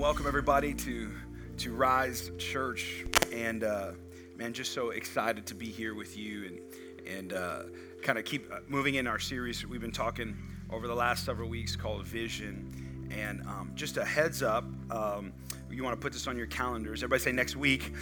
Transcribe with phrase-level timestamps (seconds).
[0.00, 1.10] Welcome everybody to
[1.58, 3.04] to Rise Church,
[3.34, 3.90] and uh,
[4.34, 7.62] man, just so excited to be here with you and and uh,
[8.00, 10.34] kind of keep uh, moving in our series we've been talking
[10.70, 13.10] over the last several weeks called Vision.
[13.14, 15.34] And um, just a heads up, um,
[15.70, 17.02] you want to put this on your calendars.
[17.02, 17.92] Everybody say next week.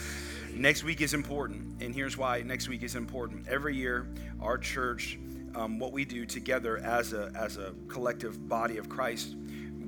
[0.54, 3.48] Next week is important, and here's why next week is important.
[3.48, 4.06] Every year,
[4.40, 5.18] our church,
[5.56, 9.34] um, what we do together as a as a collective body of Christ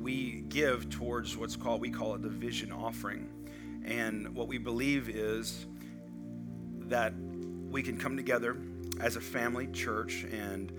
[0.01, 3.29] we give towards what's called, we call it the vision offering.
[3.85, 5.67] And what we believe is
[6.89, 7.13] that
[7.71, 8.57] we can come together
[9.01, 10.73] as a family church and,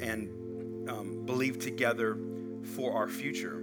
[0.00, 2.16] and um, believe together
[2.62, 3.58] for our future.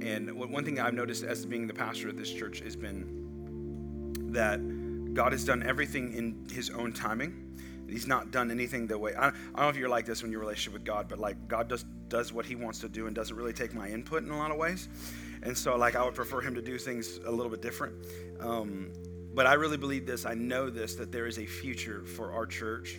[0.00, 4.60] And one thing I've noticed as being the pastor of this church has been that
[5.14, 7.43] God has done everything in His own timing.
[7.88, 10.30] He's not done anything the way I, I don't know if you're like this in
[10.30, 13.14] your relationship with God, but like God does does what he wants to do and
[13.14, 14.88] doesn't really take my input in a lot of ways.
[15.42, 17.94] And so, like, I would prefer him to do things a little bit different.
[18.40, 18.92] Um,
[19.34, 20.24] but I really believe this.
[20.24, 22.96] I know this that there is a future for our church.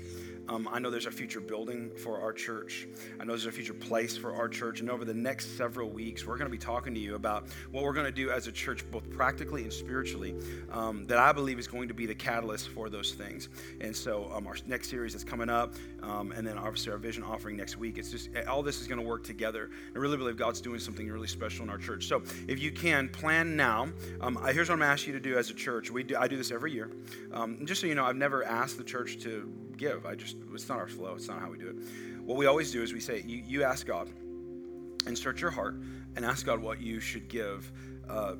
[0.48, 2.88] Um, I know there's a future building for our church.
[3.20, 4.80] I know there's a future place for our church.
[4.80, 7.84] And over the next several weeks, we're going to be talking to you about what
[7.84, 10.36] we're going to do as a church, both practically and spiritually,
[10.72, 13.50] um, that I believe is going to be the catalyst for those things.
[13.82, 17.24] And so, um, our next series that's coming up, um, and then obviously our vision
[17.24, 19.72] offering next week, it's just all this is going to work together.
[19.96, 22.08] I really believe God's doing something really special in our church.
[22.08, 23.90] So, if you can, plan now.
[24.22, 25.90] Um, here's what I'm asking you to do as a church.
[25.90, 26.92] We do, I do this every year.
[27.34, 30.06] Um, just so you know, I've never asked the church to give.
[30.06, 31.16] I just, it's not our flow.
[31.16, 31.76] It's not how we do it.
[32.24, 34.10] What we always do is we say, you, you ask God
[35.06, 35.76] and search your heart
[36.16, 37.72] and ask God what you should give
[38.10, 38.36] uh,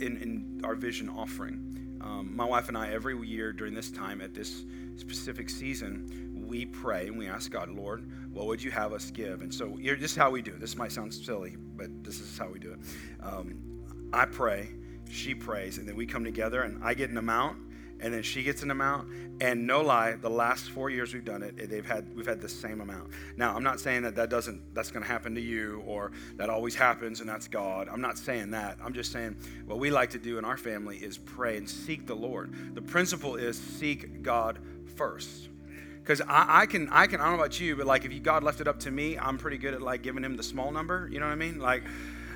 [0.00, 1.98] in, in our vision offering.
[2.00, 4.64] Um, my wife and I, every year during this time at this
[4.96, 9.42] specific season, we pray and we ask God, Lord, what would you have us give?
[9.42, 10.60] And so this is how we do it.
[10.60, 12.78] This might sound silly, but this is how we do it.
[13.22, 13.60] Um,
[14.12, 14.70] I pray,
[15.08, 17.58] she prays, and then we come together and I get an amount
[18.00, 19.08] and then she gets an amount.
[19.40, 22.48] And no lie, the last four years we've done it, they've had we've had the
[22.48, 23.10] same amount.
[23.36, 26.50] Now, I'm not saying that that doesn't that's going to happen to you or that
[26.50, 27.88] always happens and that's God.
[27.88, 28.78] I'm not saying that.
[28.84, 32.06] I'm just saying what we like to do in our family is pray and seek
[32.06, 32.74] the Lord.
[32.74, 34.58] The principle is seek God
[34.96, 35.48] first.
[36.00, 38.20] Because I, I, can, I can, I don't know about you, but like if you,
[38.20, 40.72] God left it up to me, I'm pretty good at like giving him the small
[40.72, 41.08] number.
[41.12, 41.60] You know what I mean?
[41.60, 41.84] Like,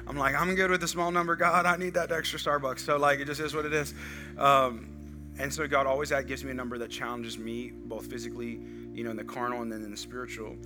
[0.07, 1.35] I'm like, I'm good with the small number.
[1.35, 2.81] God, I need that extra Starbucks.
[2.81, 3.95] So like, it just is what it is.
[4.39, 4.94] Um,
[5.39, 8.61] and so God always gives me a number that challenges me, both physically,
[8.93, 10.57] you know, in the carnal and then in the spiritual.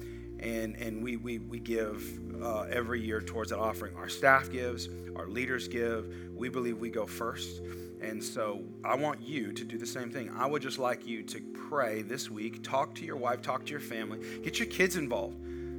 [0.41, 2.05] And, and we, we, we give
[2.43, 3.97] uh, every year towards that offering.
[3.97, 6.15] Our staff gives, our leaders give.
[6.35, 7.61] We believe we go first.
[8.01, 10.31] And so I want you to do the same thing.
[10.37, 13.71] I would just like you to pray this week, talk to your wife, talk to
[13.71, 15.37] your family, get your kids involved.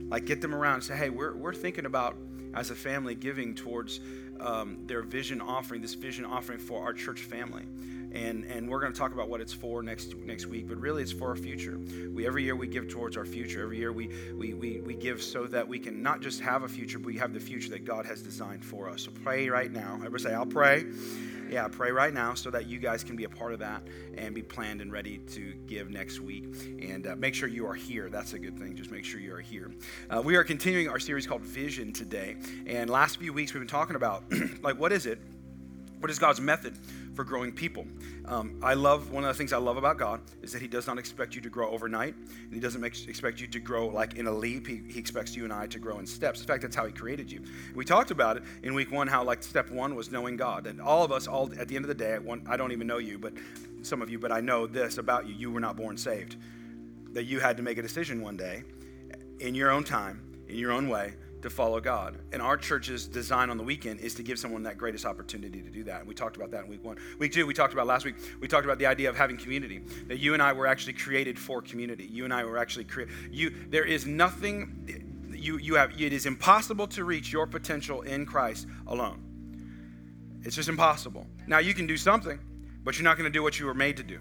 [0.10, 2.18] Like get them around and say, hey, we're, we're thinking about
[2.56, 4.00] as a family giving towards
[4.42, 7.64] um, their vision offering, this vision offering for our church family
[8.12, 11.03] and and we're going to talk about what it's for next next week but really
[11.03, 11.80] it's for our future.
[12.14, 13.64] We every year we give towards our future.
[13.64, 16.68] Every year we we we, we give so that we can not just have a
[16.68, 19.03] future but we have the future that god has designed for us.
[19.03, 19.96] So pray right now.
[19.96, 20.86] Everybody say i'll pray.
[21.50, 23.81] Yeah pray right now so that you guys can be a part of that
[24.18, 26.46] and be planned and ready to give next week.
[26.81, 28.09] And uh, make sure you are here.
[28.09, 28.75] That's a good thing.
[28.75, 29.72] Just make sure you are here.
[30.09, 32.38] Uh, we are continuing our series called vision today.
[32.68, 34.24] And last few weeks we've been talking about
[34.62, 35.19] like what is it
[36.00, 36.78] what is god's method
[37.20, 37.86] for growing people.
[38.28, 40.88] Um, I love, one of the things I love about God is that He does
[40.88, 44.16] not expect you to grow overnight, and He doesn't make, expect you to grow like
[44.16, 44.66] in a leap.
[44.66, 46.40] He, he expects you and I to grow in steps.
[46.40, 47.42] In fact, that's how He created you.
[47.76, 50.66] We talked about it in week one, how like step one was knowing God.
[50.66, 52.88] And all of us, all at the end of the day, one, I don't even
[52.88, 53.34] know you, but
[53.81, 55.36] some of you, but I know this about you.
[55.36, 56.38] You were not born saved.
[57.12, 58.64] That you had to make a decision one day
[59.42, 62.18] in your own time, in your own way, to follow God.
[62.32, 65.70] And our church's design on the weekend is to give someone that greatest opportunity to
[65.70, 66.00] do that.
[66.00, 66.98] And we talked about that in week one.
[67.18, 69.80] Week two, we talked about last week, we talked about the idea of having community.
[70.08, 72.06] That you and I were actually created for community.
[72.06, 73.14] You and I were actually created.
[73.32, 78.26] You, there is nothing, you, you have, it is impossible to reach your potential in
[78.26, 79.24] Christ alone.
[80.44, 81.28] It's just impossible.
[81.48, 82.40] Now, you can do something,
[82.84, 84.19] but you're not going to do what you were made to do.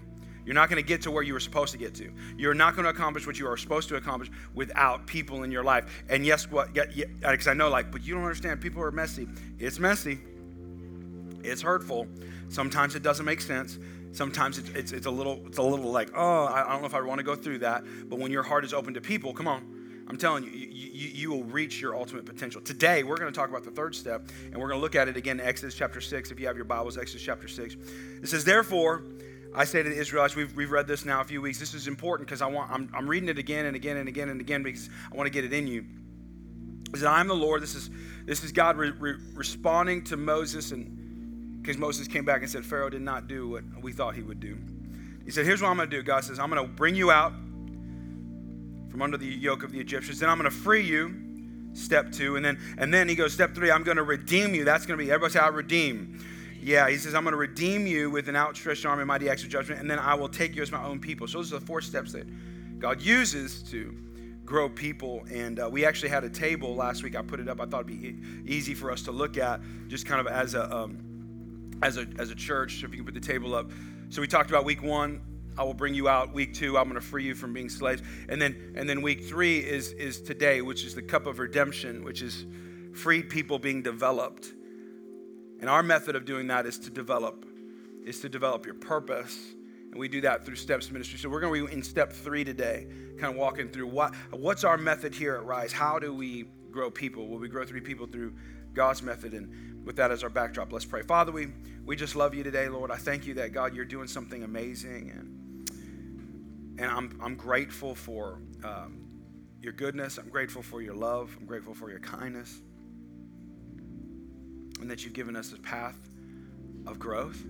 [0.49, 2.11] You're not going to get to where you were supposed to get to.
[2.35, 5.63] You're not going to accomplish what you are supposed to accomplish without people in your
[5.63, 6.03] life.
[6.09, 6.73] And yes, what?
[6.73, 8.59] Because I know, like, but you don't understand.
[8.59, 9.27] People are messy.
[9.59, 10.17] It's messy.
[11.43, 12.07] It's hurtful.
[12.49, 13.77] Sometimes it doesn't make sense.
[14.11, 16.87] Sometimes it's, it's, it's a little it's a little like oh I, I don't know
[16.87, 17.83] if I want to go through that.
[18.09, 21.07] But when your heart is open to people, come on, I'm telling you, you, you,
[21.09, 22.59] you, will reach your ultimate potential.
[22.59, 25.07] Today, we're going to talk about the third step, and we're going to look at
[25.07, 26.31] it again in Exodus chapter 6.
[26.31, 27.77] If you have your Bibles, Exodus chapter 6.
[28.23, 29.03] It says, Therefore,
[29.55, 31.59] I say to the Israelites, we've, we've read this now a few weeks.
[31.59, 34.29] This is important because I want, I'm, I'm reading it again and again and again
[34.29, 35.85] and again because I want to get it in you.
[36.93, 37.61] Is that I'm the Lord.
[37.61, 37.89] This is,
[38.25, 42.65] this is God re, re, responding to Moses and Because Moses came back and said,
[42.65, 44.57] Pharaoh did not do what we thought he would do.
[45.25, 46.03] He said, Here's what I'm going to do.
[46.03, 47.31] God says, I'm going to bring you out
[48.89, 50.19] from under the yoke of the Egyptians.
[50.19, 51.13] Then I'm going to free you.
[51.73, 52.35] Step two.
[52.35, 54.63] And then, and then he goes, Step three, I'm going to redeem you.
[54.63, 56.19] That's going to be, everybody say, I redeem.
[56.69, 59.41] Yeah, he says, I'm going to redeem you with an outstretched arm and mighty acts
[59.41, 61.27] of judgment, and then I will take you as my own people.
[61.27, 62.27] So those are the four steps that
[62.77, 63.91] God uses to
[64.45, 65.25] grow people.
[65.31, 67.15] And uh, we actually had a table last week.
[67.15, 67.59] I put it up.
[67.59, 70.71] I thought it'd be easy for us to look at, just kind of as a
[70.71, 72.81] um, as a as a church.
[72.81, 73.71] So if you can put the table up.
[74.09, 75.21] So we talked about week one.
[75.57, 76.35] I will bring you out.
[76.35, 78.03] Week two, I'm going to free you from being slaves.
[78.29, 82.03] And then and then week three is is today, which is the cup of redemption,
[82.03, 82.45] which is
[82.93, 84.53] freed people being developed.
[85.59, 87.45] And our method of doing that is to develop,
[88.05, 89.37] is to develop your purpose
[89.91, 91.17] and we do that through Steps Ministry.
[91.17, 94.63] So we're going to be in step three today, kind of walking through what, what's
[94.63, 95.71] our method here at Rise?
[95.71, 97.27] How do we grow people?
[97.27, 98.35] Will we grow three people through
[98.73, 99.33] God's method?
[99.33, 101.01] And with that as our backdrop, let's pray.
[101.01, 101.47] Father, we,
[101.85, 102.91] we just love you today, Lord.
[102.91, 105.09] I thank you that, God, you're doing something amazing.
[105.09, 108.99] And, and I'm, I'm grateful for um,
[109.59, 110.19] your goodness.
[110.19, 111.35] I'm grateful for your love.
[111.39, 112.61] I'm grateful for your kindness.
[114.79, 115.97] And that you've given us a path
[116.87, 117.43] of growth.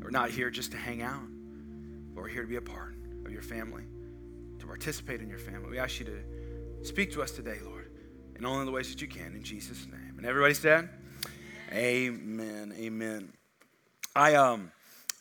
[0.00, 1.22] We're not here just to hang out
[2.14, 3.84] but we're here to be a part of your family,
[4.58, 5.70] to participate in your family.
[5.70, 7.90] We ask you to speak to us today, Lord,
[8.36, 10.14] in only the ways that you can, in Jesus' name.
[10.16, 10.88] And everybody said,
[11.72, 12.74] Amen.
[12.78, 13.32] Amen.
[14.14, 14.70] I um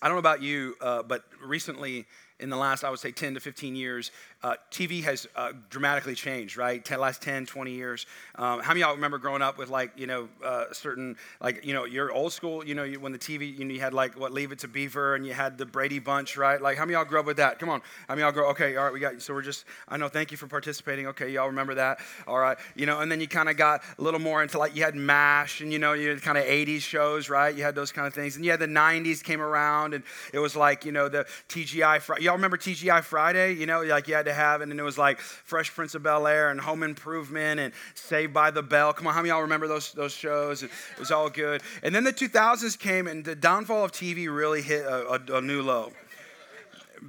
[0.02, 2.06] I don't know about you, uh, but recently
[2.40, 4.12] in the last, I would say, 10 to 15 years,
[4.44, 6.84] uh, TV has uh, dramatically changed, right?
[6.84, 8.08] 10, last 10, 20 years.
[8.36, 11.74] Um, how many y'all remember growing up with like, you know, uh, certain, like, you
[11.74, 14.32] know, your old school, you know, when the TV, you know, you had like, what,
[14.32, 16.60] Leave It to Beaver and you had the Brady Bunch, right?
[16.60, 17.60] Like, how many y'all grew up with that?
[17.60, 17.82] Come on.
[18.08, 20.32] How many y'all grow, okay, all right, we got, so we're just, I know, thank
[20.32, 21.08] you for participating.
[21.08, 22.00] Okay, y'all remember that.
[22.26, 22.58] All right.
[22.76, 24.96] You know, and then you kind of got a little more into like, you had
[24.96, 27.54] MASH and, you know, you had kind of 80s shows, right?
[27.54, 28.38] You had those kind of things.
[28.38, 30.04] And yeah, the 90s came around and
[30.34, 33.54] it was like, you know, the TGI, y'all remember TGI Friday?
[33.54, 36.28] You know, like you had to have, and it was like Fresh Prince of Bel
[36.28, 38.94] Air and Home Improvement and Saved by the Bell.
[38.94, 40.64] Come on, how many y'all remember those, those shows?
[40.64, 41.62] It was all good.
[41.84, 45.42] And then the 2000s came, and the downfall of TV really hit a, a, a
[45.42, 45.92] new low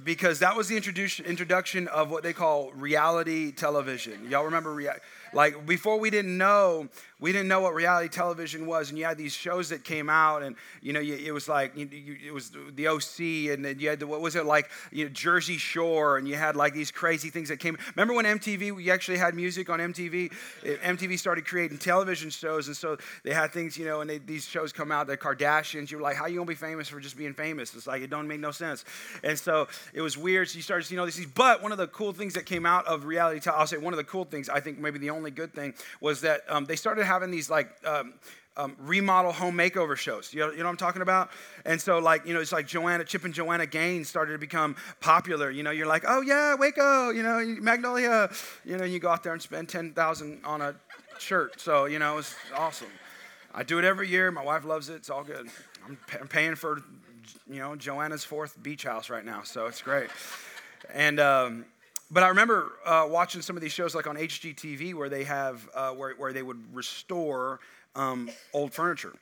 [0.03, 4.27] because that was the introduction of what they call reality television.
[4.29, 4.89] Y'all remember rea-
[5.33, 6.87] like before we didn't know
[7.23, 10.43] we didn't know what reality television was, and you had these shows that came out,
[10.43, 13.79] and you know, you, it was like you, you, it was the OC, and then
[13.79, 16.73] you had the, what was it like, you know, Jersey Shore, and you had like
[16.73, 17.77] these crazy things that came.
[17.95, 18.75] Remember when MTV?
[18.75, 20.33] We actually had music on MTV.
[20.63, 24.45] MTV started creating television shows, and so they had things, you know, and they, these
[24.45, 25.07] shows come out.
[25.07, 25.91] The Kardashians.
[25.91, 27.73] You were like, how you gonna be famous for just being famous?
[27.73, 28.83] It's like it don't make no sense.
[29.23, 30.49] And so it was weird.
[30.49, 31.31] So you started seeing all these things.
[31.33, 33.97] But one of the cool things that came out of reality, I'll say one of
[33.97, 34.49] the cool things.
[34.49, 37.69] I think maybe the only good thing was that um, they started having these like
[37.85, 38.13] um,
[38.57, 40.33] um, remodel home makeover shows.
[40.33, 41.29] You know, you know what I'm talking about?
[41.65, 44.75] And so, like, you know, it's like Joanna, Chip and Joanna Gaines started to become
[44.99, 45.49] popular.
[45.49, 48.29] You know, you're like, oh yeah, Waco, you know, Magnolia.
[48.65, 50.75] You know, you go out there and spend 10000 on a
[51.19, 51.59] shirt.
[51.59, 52.89] So, you know, it's awesome.
[53.53, 54.31] I do it every year.
[54.31, 54.95] My wife loves it.
[54.95, 55.47] It's all good.
[55.85, 56.81] I'm, I'm paying for,
[57.47, 59.43] you know, Joanna's fourth beach house right now.
[59.43, 60.09] So it's great.
[60.93, 61.65] And, um,
[62.13, 65.67] but I remember uh, watching some of these shows like on HGTV where they have
[65.73, 67.59] uh, where, where they would restore
[67.95, 69.13] um, old furniture.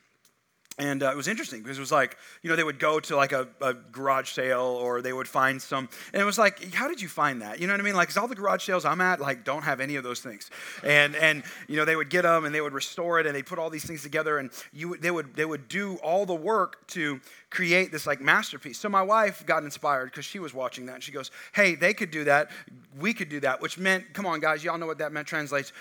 [0.78, 3.14] And uh, it was interesting because it was like, you know, they would go to
[3.14, 6.88] like a, a, garage sale or they would find some, and it was like, how
[6.88, 7.60] did you find that?
[7.60, 7.94] You know what I mean?
[7.94, 10.50] Like, cause all the garage sales I'm at, like, don't have any of those things.
[10.82, 13.42] And, and, you know, they would get them and they would restore it and they
[13.42, 16.86] put all these things together and you, they would, they would do all the work
[16.88, 18.78] to create this like masterpiece.
[18.78, 21.92] So my wife got inspired because she was watching that and she goes, hey, they
[21.92, 22.50] could do that.
[22.98, 25.72] We could do that, which meant, come on, guys, y'all know what that meant translates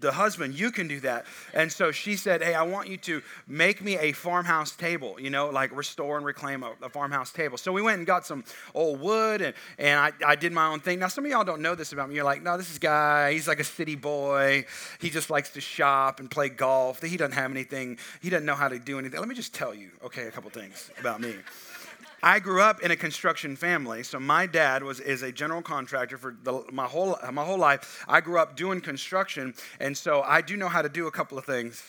[0.00, 1.26] the husband, you can do that.
[1.54, 5.30] And so she said, Hey, I want you to make me a farmhouse table, you
[5.30, 7.58] know, like restore and reclaim a, a farmhouse table.
[7.58, 10.80] So we went and got some old wood and, and I, I did my own
[10.80, 10.98] thing.
[10.98, 12.14] Now, some of y'all don't know this about me.
[12.14, 14.64] You're like, No, this is guy, he's like a city boy.
[15.00, 17.02] He just likes to shop and play golf.
[17.02, 19.18] He doesn't have anything, he doesn't know how to do anything.
[19.20, 21.34] Let me just tell you, okay, a couple things about me.
[22.22, 26.18] I grew up in a construction family, so my dad was is a general contractor
[26.18, 28.04] for the, my whole my whole life.
[28.08, 31.38] I grew up doing construction, and so I do know how to do a couple
[31.38, 31.82] of things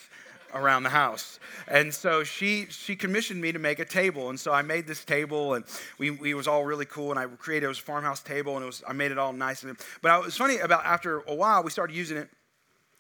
[0.54, 1.40] around the house.
[1.68, 5.04] And so she she commissioned me to make a table, and so I made this
[5.04, 5.66] table, and
[5.98, 7.10] we, we was all really cool.
[7.10, 9.34] And I created it was a farmhouse table, and it was I made it all
[9.34, 9.64] nice.
[9.64, 12.30] And but it was funny about after a while we started using it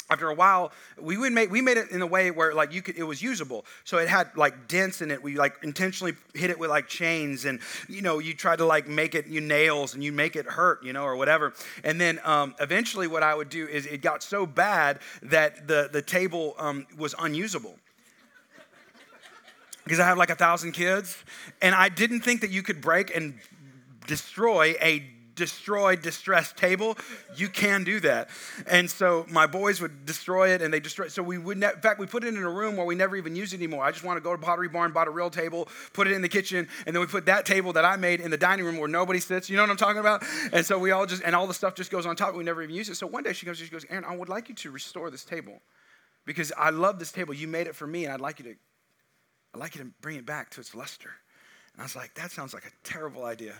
[0.09, 2.81] after a while we would make we made it in a way where like you
[2.81, 3.65] could it was usable.
[3.83, 5.21] So it had like dents in it.
[5.21, 8.87] We like intentionally hit it with like chains and you know you try to like
[8.87, 11.53] make it you nails and you make it hurt you know or whatever.
[11.83, 15.89] And then um, eventually what i would do is it got so bad that the
[15.91, 17.75] the table um, was unusable.
[19.83, 21.17] Because I have like a thousand kids,
[21.63, 23.39] and I didn't think that you could break and
[24.05, 25.03] destroy a
[25.39, 26.97] destroyed, distressed table,
[27.35, 28.29] you can do that.
[28.67, 31.13] And so my boys would destroy it and they destroy it.
[31.13, 33.15] So we would, ne- in fact, we put it in a room where we never
[33.15, 33.83] even use it anymore.
[33.83, 36.21] I just want to go to Pottery Barn, bought a real table, put it in
[36.21, 38.77] the kitchen, and then we put that table that I made in the dining room
[38.77, 39.49] where nobody sits.
[39.49, 40.23] You know what I'm talking about?
[40.51, 42.35] And so we all just, and all the stuff just goes on top.
[42.35, 42.95] We never even use it.
[42.95, 45.23] So one day she comes, she goes, Aaron, I would like you to restore this
[45.23, 45.61] table
[46.25, 47.33] because I love this table.
[47.33, 48.55] You made it for me, and I'd like you to,
[49.55, 51.11] I'd like you to bring it back to its luster.
[51.73, 53.53] And I was like, that sounds like a terrible idea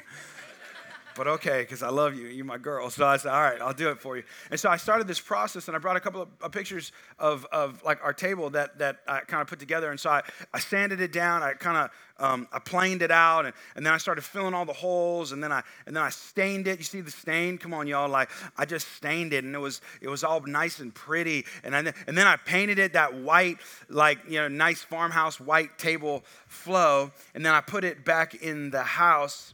[1.19, 2.27] but okay, because I love you.
[2.27, 2.89] You're my girl.
[2.89, 4.23] So I said, all right, I'll do it for you.
[4.51, 7.45] And so I started this process, and I brought a couple of, of pictures of,
[7.51, 9.91] of like our table that, that I kind of put together.
[9.91, 10.21] And so I,
[10.53, 11.43] I sanded it down.
[11.43, 11.89] I kind of
[12.21, 15.43] um, I planed it out, and, and then I started filling all the holes, and
[15.43, 16.77] then I and then I stained it.
[16.77, 17.57] You see the stain?
[17.57, 18.09] Come on, y'all!
[18.09, 21.45] Like I just stained it, and it was it was all nice and pretty.
[21.63, 23.57] And I, and then I painted it that white,
[23.89, 28.69] like you know, nice farmhouse white table flow, and then I put it back in
[28.69, 29.53] the house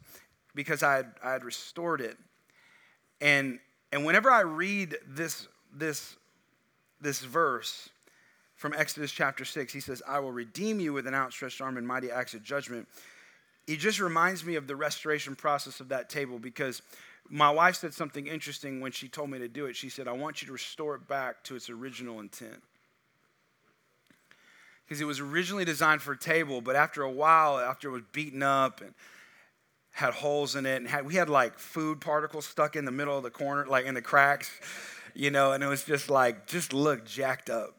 [0.56, 2.18] because I had, I had restored it.
[3.22, 3.60] And,
[3.92, 6.16] and whenever I read this, this,
[7.02, 7.90] this verse
[8.56, 11.86] from Exodus chapter 6, he says, I will redeem you with an outstretched arm and
[11.86, 12.88] mighty acts of judgment.
[13.68, 16.82] He just reminds me of the restoration process of that table because
[17.30, 19.76] my wife said something interesting when she told me to do it.
[19.76, 22.62] She said, I want you to restore it back to its original intent.
[24.86, 28.04] Because it was originally designed for a table, but after a while, after it was
[28.12, 28.94] beaten up and
[29.96, 33.16] had holes in it and had, we had like food particles stuck in the middle
[33.16, 34.52] of the corner like in the cracks
[35.14, 37.78] you know and it was just like just looked jacked up.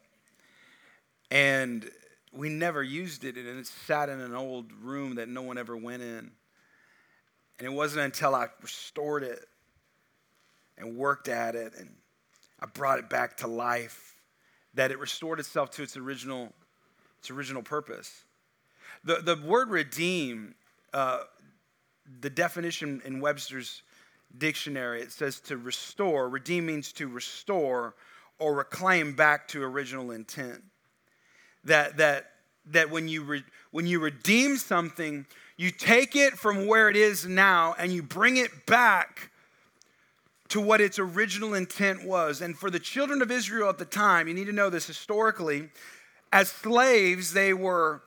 [1.30, 1.90] And
[2.32, 5.76] we never used it and it sat in an old room that no one ever
[5.76, 6.30] went in.
[7.58, 9.44] And it wasn't until i restored it
[10.78, 11.90] and worked at it and
[12.61, 14.14] i brought it back to life
[14.73, 16.54] that it restored itself to its original
[17.18, 18.25] its original purpose.
[19.04, 20.54] The, the word redeem
[20.94, 21.25] uh,
[22.20, 23.82] the definition in Webster's
[24.38, 26.28] dictionary, it says to restore.
[26.28, 27.94] Redeem means to restore
[28.38, 30.62] or reclaim back to original intent.
[31.64, 32.32] That, that,
[32.66, 37.26] that when, you re, when you redeem something, you take it from where it is
[37.26, 39.30] now and you bring it back
[40.48, 42.40] to what its original intent was.
[42.40, 45.70] And for the children of Israel at the time, you need to know this historically,
[46.32, 48.02] as slaves, they were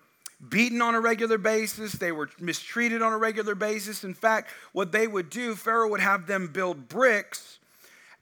[0.48, 4.04] beaten on a regular basis, they were mistreated on a regular basis.
[4.04, 7.60] In fact, what they would do, Pharaoh would have them build bricks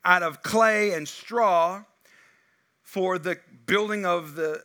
[0.04, 1.84] out of clay and straw
[2.82, 4.64] for the building of the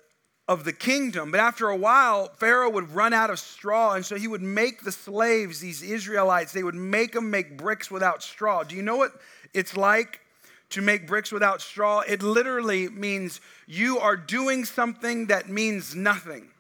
[0.49, 1.31] of the kingdom.
[1.31, 4.83] But after a while, Pharaoh would run out of straw, and so he would make
[4.83, 8.63] the slaves, these Israelites, they would make them make bricks without straw.
[8.65, 9.13] Do you know what
[9.55, 10.21] it's like
[10.71, 12.01] to make bricks without straw?
[12.01, 16.52] It literally means you are doing something that means nothing.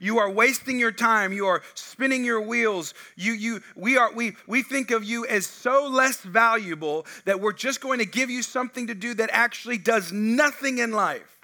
[0.00, 1.32] You are wasting your time.
[1.32, 2.94] You are spinning your wheels.
[3.16, 7.52] You, you, we, are, we, we think of you as so less valuable that we're
[7.52, 11.36] just going to give you something to do that actually does nothing in life.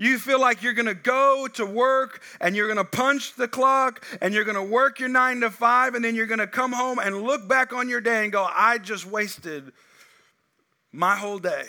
[0.00, 4.32] You feel like you're gonna go to work and you're gonna punch the clock and
[4.32, 7.48] you're gonna work your nine to five and then you're gonna come home and look
[7.48, 9.72] back on your day and go, I just wasted
[10.92, 11.64] my whole day.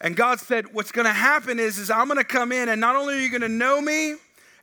[0.00, 3.14] And God said, What's gonna happen is, is I'm gonna come in and not only
[3.14, 4.16] are you gonna know me,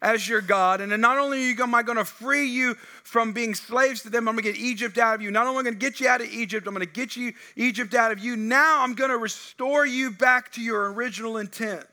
[0.03, 0.81] as your God.
[0.81, 4.35] And not only am I going to free you from being slaves to them, I'm
[4.35, 5.31] going to get Egypt out of you.
[5.31, 7.15] Not only am I going to get you out of Egypt, I'm going to get
[7.15, 8.35] you Egypt out of you.
[8.35, 11.85] Now I'm going to restore you back to your original intent.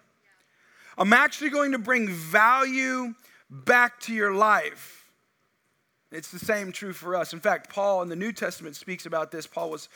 [0.98, 3.14] I'm actually going to bring value
[3.48, 4.99] back to your life.
[6.12, 7.32] It's the same true for us.
[7.32, 9.46] In fact, Paul in the New Testament speaks about this.
[9.46, 9.88] Paul was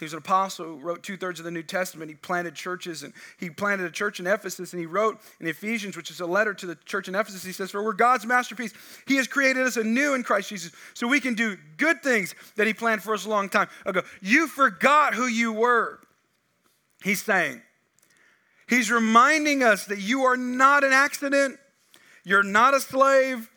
[0.00, 2.10] he was an apostle, wrote two thirds of the New Testament.
[2.10, 5.94] He planted churches, and he planted a church in Ephesus, and he wrote in Ephesians,
[5.94, 8.72] which is a letter to the church in Ephesus, he says, For we're God's masterpiece.
[9.06, 12.66] He has created us anew in Christ Jesus, so we can do good things that
[12.66, 14.00] he planned for us a long time ago.
[14.22, 16.00] You forgot who you were,
[17.04, 17.60] he's saying.
[18.70, 21.58] He's reminding us that you are not an accident,
[22.24, 23.50] you're not a slave.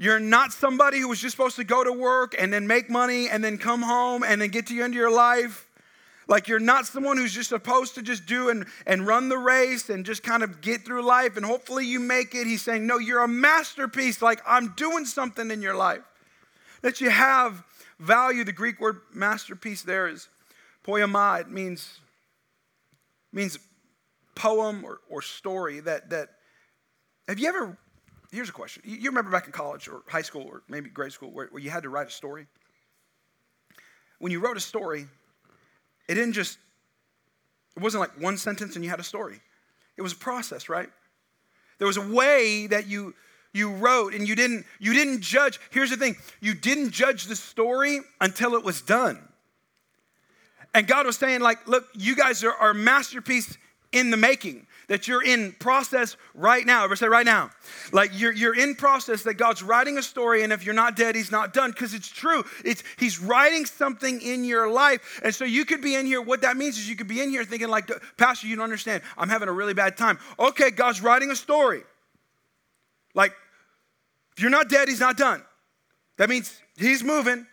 [0.00, 3.28] You're not somebody who was just supposed to go to work and then make money
[3.28, 5.68] and then come home and then get to the end of your life.
[6.26, 9.90] Like you're not someone who's just supposed to just do and, and run the race
[9.90, 12.46] and just kind of get through life and hopefully you make it.
[12.46, 14.22] He's saying, No, you're a masterpiece.
[14.22, 16.00] Like I'm doing something in your life.
[16.80, 17.62] That you have
[17.98, 18.42] value.
[18.42, 20.30] The Greek word masterpiece there is
[20.82, 21.42] poiema.
[21.42, 22.00] It means,
[23.34, 23.58] means
[24.34, 26.30] poem or, or story that that
[27.28, 27.76] have you ever
[28.30, 28.82] here's a question.
[28.84, 31.70] You remember back in college or high school or maybe grade school where, where you
[31.70, 32.46] had to write a story?
[34.18, 35.06] When you wrote a story
[36.10, 36.58] it didn't just,
[37.76, 39.40] it wasn't like one sentence and you had a story.
[39.96, 40.88] It was a process, right?
[41.78, 43.14] There was a way that you
[43.52, 45.60] you wrote and you didn't you didn't judge.
[45.70, 46.16] Here's the thing.
[46.40, 49.20] You didn't judge the story until it was done.
[50.74, 53.56] And god was saying like look you guys are, are masterpiece
[53.92, 56.82] in the making that you're in process right now.
[56.82, 57.50] Ever say right now?
[57.92, 61.14] Like you're, you're in process that God's writing a story, and if you're not dead,
[61.14, 62.42] He's not done because it's true.
[62.64, 65.20] It's He's writing something in your life.
[65.22, 66.20] And so you could be in here.
[66.20, 69.04] What that means is you could be in here thinking, like, Pastor, you don't understand.
[69.16, 70.18] I'm having a really bad time.
[70.40, 71.82] Okay, God's writing a story.
[73.14, 73.32] Like,
[74.36, 75.40] if you're not dead, He's not done.
[76.18, 77.46] That means He's moving,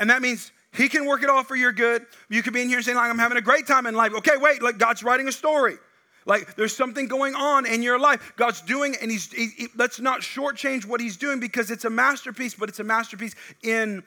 [0.00, 2.06] and that means he can work it all for your good.
[2.28, 4.12] You could be in here saying, like, I'm having a great time in life.
[4.14, 5.78] Okay, wait, like God's writing a story.
[6.26, 8.32] Like there's something going on in your life.
[8.36, 11.90] God's doing, and He's, he, he, let's not shortchange what He's doing because it's a
[11.90, 14.02] masterpiece, but it's a masterpiece in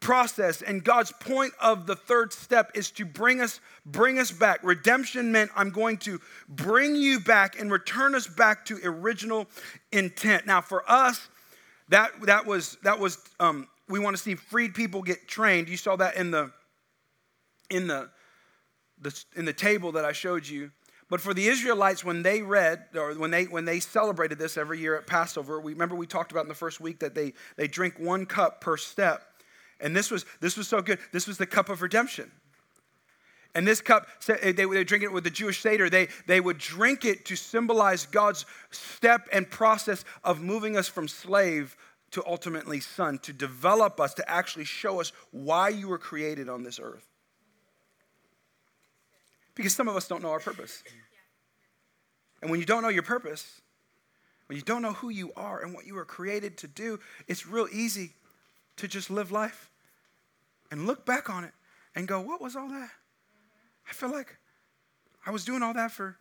[0.00, 0.62] process.
[0.62, 4.60] And God's point of the third step is to bring us, bring us back.
[4.62, 9.46] Redemption meant I'm going to bring you back and return us back to original
[9.92, 10.46] intent.
[10.46, 11.28] Now, for us,
[11.90, 15.68] that that was that was um, we want to see freed people get trained.
[15.68, 16.50] You saw that in the
[17.68, 18.08] in the,
[19.00, 20.70] the in the table that I showed you.
[21.10, 24.78] But for the Israelites, when they read, or when they when they celebrated this every
[24.78, 27.66] year at Passover, we remember we talked about in the first week that they they
[27.66, 29.22] drink one cup per step.
[29.80, 31.00] And this was this was so good.
[31.12, 32.30] This was the cup of redemption.
[33.54, 35.90] And this cup, eh, they, they would drink it with the Jewish Seder.
[35.90, 41.08] They, they would drink it to symbolize God's step and process of moving us from
[41.08, 41.76] slave
[42.12, 46.62] to ultimately son, to develop us, to actually show us why you were created on
[46.62, 47.06] this earth.
[49.60, 50.82] Because some of us don't know our purpose.
[52.40, 53.60] And when you don't know your purpose,
[54.46, 56.98] when you don't know who you are and what you were created to do,
[57.28, 58.14] it's real easy
[58.78, 59.70] to just live life
[60.70, 61.52] and look back on it
[61.94, 62.88] and go, What was all that?
[63.86, 64.38] I feel like
[65.26, 66.16] I was doing all that for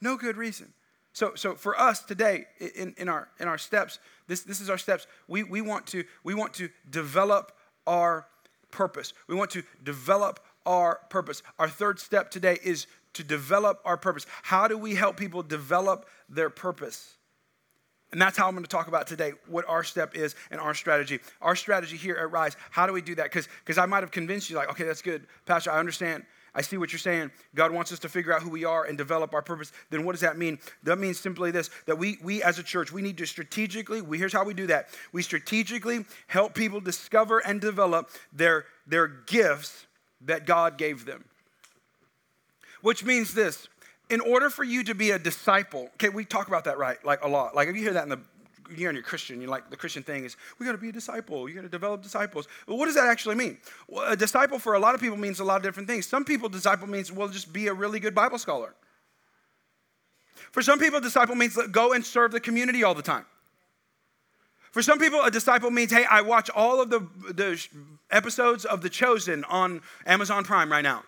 [0.00, 0.72] no good reason.
[1.12, 4.78] So, so for us today in, in, our, in our steps, this, this is our
[4.78, 5.06] steps.
[5.28, 7.52] We, we, want to, we want to develop
[7.86, 8.26] our
[8.70, 9.12] purpose.
[9.28, 11.42] We want to develop our purpose.
[11.58, 14.26] Our third step today is to develop our purpose.
[14.42, 17.14] How do we help people develop their purpose?
[18.12, 20.74] And that's how I'm going to talk about today what our step is and our
[20.74, 21.18] strategy.
[21.42, 23.32] Our strategy here at Rise, how do we do that?
[23.32, 25.26] Because I might have convinced you, like, okay, that's good.
[25.46, 26.24] Pastor, I understand.
[26.54, 27.32] I see what you're saying.
[27.56, 29.72] God wants us to figure out who we are and develop our purpose.
[29.90, 30.60] Then what does that mean?
[30.84, 34.18] That means simply this that we, we as a church, we need to strategically, we,
[34.18, 34.90] here's how we do that.
[35.12, 39.86] We strategically help people discover and develop their, their gifts
[40.26, 41.24] that God gave them.
[42.82, 43.68] Which means this
[44.10, 47.02] in order for you to be a disciple, okay, we talk about that, right?
[47.04, 47.54] Like a lot.
[47.54, 48.20] Like if you hear that in the
[48.74, 50.92] you're in your Christian, you're like the Christian thing is we got to be a
[50.92, 51.48] disciple.
[51.48, 52.48] You got to develop disciples.
[52.66, 53.58] Well, what does that actually mean?
[53.88, 56.06] Well, a disciple for a lot of people means a lot of different things.
[56.06, 58.74] Some people, disciple means well, just be a really good Bible scholar.
[60.50, 63.26] For some people, disciple means go and serve the community all the time.
[64.74, 66.98] For some people, a disciple means, hey, I watch all of the,
[67.32, 67.64] the
[68.10, 71.04] episodes of The Chosen on Amazon Prime right now.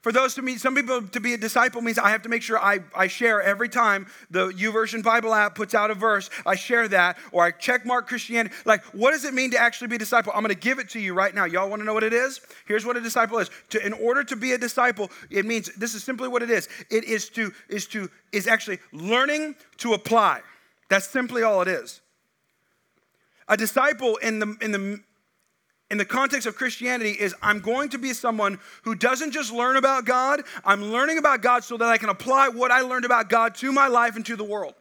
[0.00, 2.40] For those to me, some people to be a disciple means I have to make
[2.40, 6.54] sure I, I share every time the YouVersion Bible app puts out a verse, I
[6.54, 8.54] share that, or I check mark Christianity.
[8.64, 10.32] Like, what does it mean to actually be a disciple?
[10.34, 11.44] I'm gonna give it to you right now.
[11.44, 12.40] Y'all wanna know what it is?
[12.66, 13.50] Here's what a disciple is.
[13.68, 16.70] To, in order to be a disciple, it means this is simply what it is.
[16.90, 20.40] It is to, is to, is actually learning to apply.
[20.88, 22.00] That's simply all it is.
[23.50, 25.00] A disciple in the, in the,
[25.90, 29.76] in the context of Christianity is I'm going to be someone who doesn't just learn
[29.76, 33.28] about God, I'm learning about God so that I can apply what I learned about
[33.28, 34.74] God to my life and to the world.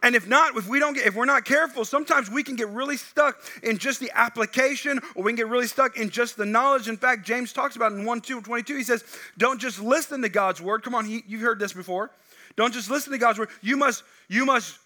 [0.00, 2.68] And if not, if we don't get, if we're not careful, sometimes we can get
[2.68, 6.46] really stuck in just the application or we can get really stuck in just the
[6.46, 6.86] knowledge.
[6.86, 9.02] In fact, James talks about in 1 2 22, he says,
[9.36, 10.84] Don't just listen to God's word.
[10.84, 12.12] Come on, he, you've heard this before.
[12.54, 13.48] Don't just listen to God's word.
[13.60, 14.78] You must, you must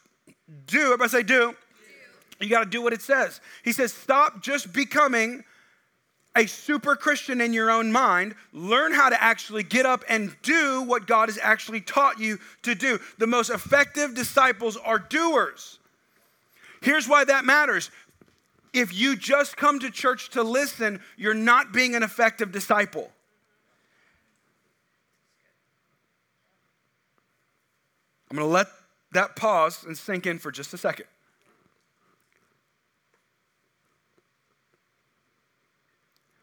[0.67, 1.55] do, everybody say do.
[2.41, 3.41] You got to do what it says.
[3.65, 5.45] He says, stop just becoming
[6.35, 8.35] a super Christian in your own mind.
[8.53, 12.75] Learn how to actually get up and do what God has actually taught you to
[12.75, 12.99] do.
[13.19, 15.79] The most effective disciples are doers.
[16.81, 17.91] Here's why that matters.
[18.73, 23.11] If you just come to church to listen, you're not being an effective disciple.
[28.31, 28.69] I'm going to let
[29.13, 31.05] that pause and sink in for just a second.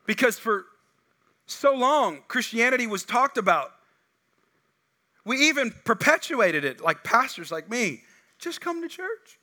[0.10, 0.65] Because for
[1.45, 3.69] so long, Christianity was talked about.
[5.24, 8.02] We even perpetuated it, like pastors like me.
[8.39, 9.39] Just come to church.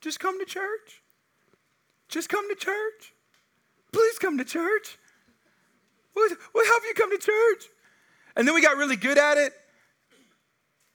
[0.00, 1.04] Just come to church.
[2.08, 3.14] Just come to church.
[3.92, 4.98] Please come to church.
[6.16, 7.64] We'll, help you come to church.
[8.34, 9.52] And then we got really good at it.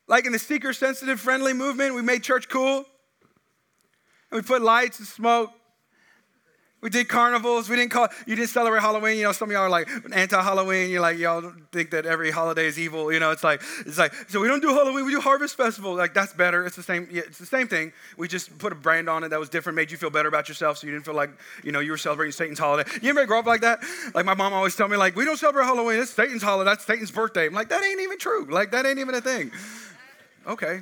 [0.05, 2.79] Like in the seeker sensitive friendly movement, we made church cool.
[2.79, 5.51] And we put lights and smoke
[6.81, 7.69] we did carnivals.
[7.69, 9.17] We didn't call, you didn't celebrate Halloween.
[9.17, 10.89] You know, some of y'all are like anti-Halloween.
[10.89, 13.11] You're like, y'all think that every holiday is evil.
[13.11, 15.05] You know, it's like, it's like, so we don't do Halloween.
[15.05, 15.93] We do Harvest Festival.
[15.93, 16.65] Like, that's better.
[16.65, 17.91] It's the same, yeah, it's the same thing.
[18.17, 20.47] We just put a brand on it that was different, made you feel better about
[20.47, 21.31] yourself so you didn't feel like,
[21.63, 22.89] you know, you were celebrating Satan's holiday.
[23.01, 23.83] You ever grow up like that?
[24.13, 25.99] Like my mom always tell me, like, we don't celebrate Halloween.
[25.99, 26.69] It's Satan's holiday.
[26.69, 27.47] That's Satan's birthday.
[27.47, 28.45] I'm like, that ain't even true.
[28.49, 29.51] Like, that ain't even a thing.
[30.47, 30.81] Okay.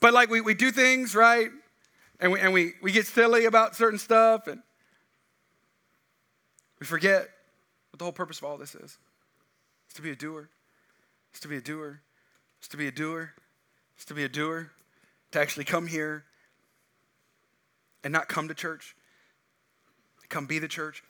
[0.00, 1.50] But like, we, we do things, right?
[2.20, 4.62] And we, and we, we get silly about certain stuff and
[6.80, 7.28] we forget
[7.90, 8.98] what the whole purpose of all this is.
[9.86, 10.48] It's to be a doer.
[11.30, 12.00] It's to be a doer.
[12.58, 13.32] It's to be a doer.
[13.96, 14.70] It's to be a doer.
[15.32, 16.24] To actually come here
[18.04, 18.96] and not come to church.
[20.28, 21.02] Come be the church.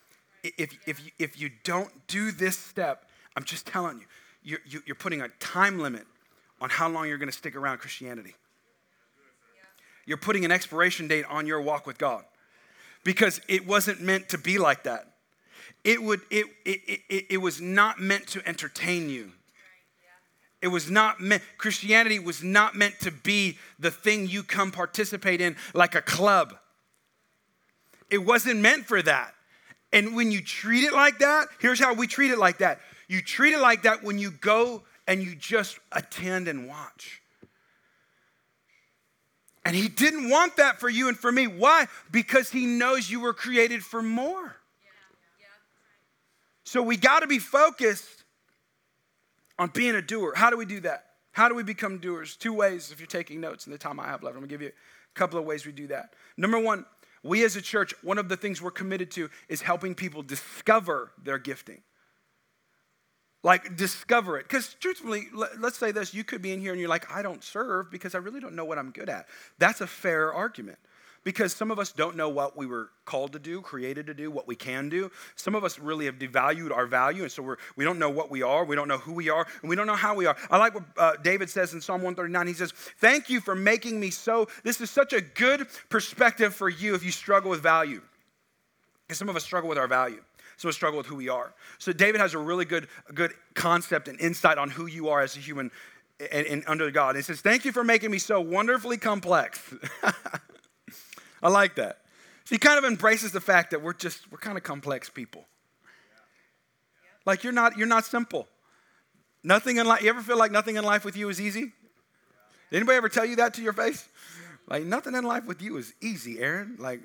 [0.42, 4.95] If, if, you, if you don't do this step, I'm just telling you, you're, you're
[4.95, 6.07] putting a time limit
[6.61, 8.35] on how long you're going to stick around Christianity
[10.07, 12.25] you're putting an expiration date on your walk with God
[13.05, 15.12] because it wasn't meant to be like that.
[15.85, 19.33] It, would, it, it, it, it was not meant to entertain you.
[20.62, 25.40] It was not meant, Christianity was not meant to be the thing you come participate
[25.40, 26.55] in like a club.
[28.11, 29.35] It wasn't meant for that.
[29.92, 32.81] And when you treat it like that, here's how we treat it like that.
[33.09, 37.23] You treat it like that when you go and you just attend and watch.
[39.67, 41.49] And he didn't want that for you and for me.
[41.49, 41.89] Why?
[42.13, 44.55] Because he knows you were created for more.
[46.63, 48.23] So we got to be focused
[49.59, 50.35] on being a doer.
[50.37, 51.07] How do we do that?
[51.33, 52.37] How do we become doers?
[52.37, 54.37] Two ways, if you're taking notes in the time I have left.
[54.37, 56.15] I'm to give you a couple of ways we do that.
[56.37, 56.85] Number one,
[57.25, 61.11] we as a church, one of the things we're committed to is helping people discover
[61.21, 61.83] their gifting.
[63.47, 64.49] Like, discover it.
[64.49, 65.29] Because truthfully,
[65.61, 68.17] let's say this you could be in here and you're like, I don't serve because
[68.17, 69.29] I really don't know what I'm good at.
[69.61, 70.79] That's a fair argument.
[71.23, 74.33] Because some of us don't know what we were called to do, created to do,
[74.33, 75.13] what we can do.
[75.37, 78.33] Some of us really have devalued our value, and so we're, we don't know what
[78.33, 80.37] we are, we don't know who we are, and we don't know how we are.
[80.51, 82.49] I like what uh, David says in Psalm 139.
[82.49, 84.49] He says, Thank you for making me so.
[84.65, 88.03] This is such a good perspective for you if you struggle with value.
[89.07, 90.21] Because some of us struggle with our value.
[90.57, 91.53] So we struggle with who we are.
[91.79, 95.37] So David has a really good, good concept and insight on who you are as
[95.37, 95.71] a human
[96.33, 97.11] and, and under God.
[97.11, 99.62] And he says, Thank you for making me so wonderfully complex.
[101.42, 101.99] I like that.
[102.45, 105.45] So he kind of embraces the fact that we're just, we're kind of complex people.
[107.27, 108.49] Like you're not, you're not simple.
[109.42, 111.73] Nothing in life, you ever feel like nothing in life with you is easy?
[112.71, 114.09] Did anybody ever tell you that to your face?
[114.69, 116.77] Like nothing in life with you is easy, Aaron.
[116.79, 117.01] Like,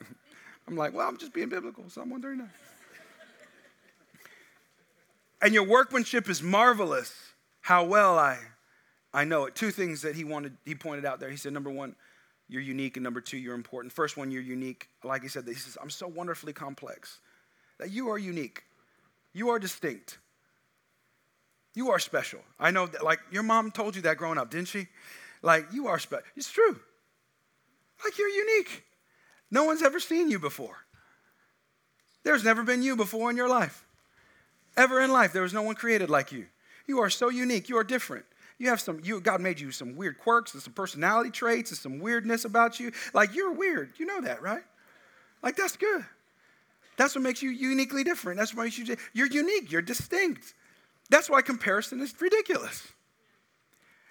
[0.67, 2.70] I'm like, well, I'm just being biblical, so I'm wondering 139
[5.41, 7.13] and your workmanship is marvelous.
[7.61, 8.37] How well I,
[9.13, 9.55] I know it.
[9.55, 11.29] Two things that he wanted, he pointed out there.
[11.29, 11.95] He said, number one,
[12.47, 13.93] you're unique, and number two, you're important.
[13.93, 14.89] First one, you're unique.
[15.03, 17.19] Like he said, he says, I'm so wonderfully complex.
[17.79, 18.63] That you are unique.
[19.33, 20.17] You are distinct.
[21.73, 22.41] You are special.
[22.59, 24.87] I know that, like, your mom told you that growing up, didn't she?
[25.41, 26.25] Like, you are special.
[26.35, 26.79] It's true.
[28.03, 28.83] Like, you're unique.
[29.49, 30.75] No one's ever seen you before.
[32.23, 33.85] There's never been you before in your life.
[34.77, 36.45] Ever in life, there was no one created like you.
[36.87, 37.69] You are so unique.
[37.69, 38.25] You are different.
[38.57, 41.77] You have some, you, God made you some weird quirks and some personality traits and
[41.77, 42.91] some weirdness about you.
[43.13, 43.93] Like, you're weird.
[43.97, 44.63] You know that, right?
[45.41, 46.05] Like, that's good.
[46.97, 48.37] That's what makes you uniquely different.
[48.37, 49.71] That's makes you, you're unique.
[49.71, 50.53] You're distinct.
[51.09, 52.87] That's why comparison is ridiculous.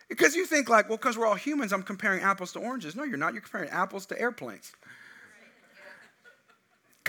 [0.09, 2.97] Because you think, like, well, because we're all humans, I'm comparing apples to oranges.
[2.97, 3.33] No, you're not.
[3.33, 4.73] You're comparing apples to airplanes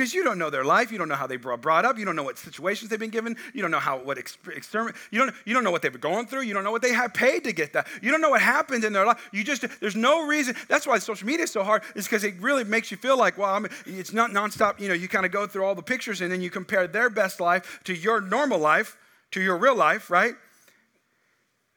[0.01, 0.91] because you don't know their life.
[0.91, 1.99] You don't know how they were brought up.
[1.99, 3.37] You don't know what situations they've been given.
[3.53, 4.17] You don't know how what.
[4.17, 5.35] You don't.
[5.45, 6.41] You don't know what they've been going through.
[6.41, 7.85] You don't know what they have paid to get that.
[8.01, 9.29] You don't know what happened in their life.
[9.31, 10.55] You just there's no reason.
[10.67, 11.83] That's why social media is so hard.
[11.93, 14.79] Is because it really makes you feel like well, I'm, it's not nonstop.
[14.79, 17.11] You know, you kind of go through all the pictures and then you compare their
[17.11, 18.97] best life to your normal life,
[19.31, 20.33] to your real life, right?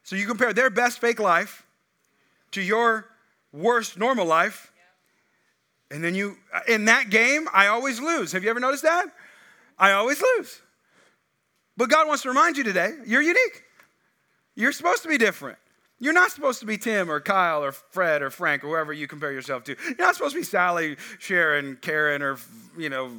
[0.01, 1.63] So you compare their best fake life
[2.53, 3.05] to your
[3.53, 4.71] worst normal life
[5.91, 8.31] and then you, in that game, I always lose.
[8.31, 9.05] Have you ever noticed that?
[9.77, 10.61] I always lose.
[11.77, 13.63] But God wants to remind you today you're unique.
[14.55, 15.57] You're supposed to be different.
[15.99, 19.07] You're not supposed to be Tim or Kyle or Fred or Frank or whoever you
[19.07, 19.75] compare yourself to.
[19.85, 22.37] You're not supposed to be Sally, Sharon, Karen, or,
[22.77, 23.11] you know,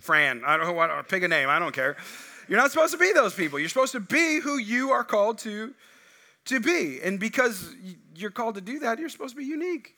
[0.00, 0.42] Fran.
[0.46, 1.48] I don't know what, pick a name.
[1.48, 1.96] I don't care.
[2.48, 3.58] You're not supposed to be those people.
[3.58, 5.74] You're supposed to be who you are called to,
[6.46, 7.00] to be.
[7.02, 7.74] And because
[8.14, 9.96] you're called to do that, you're supposed to be unique.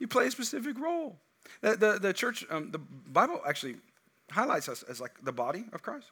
[0.00, 1.16] You play a specific role.
[1.60, 3.76] The, the, the church, um, the Bible actually
[4.30, 6.10] highlights us as like the body of Christ.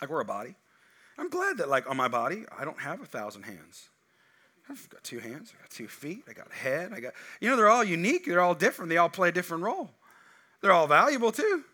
[0.00, 0.54] Like we're a body.
[1.18, 3.90] I'm glad that, like, on my body, I don't have a thousand hands.
[4.68, 7.50] I've got two hands, I've got two feet, I got a head, I got, you
[7.50, 9.90] know, they're all unique, they're all different, they all play a different role.
[10.60, 11.64] They're all valuable too.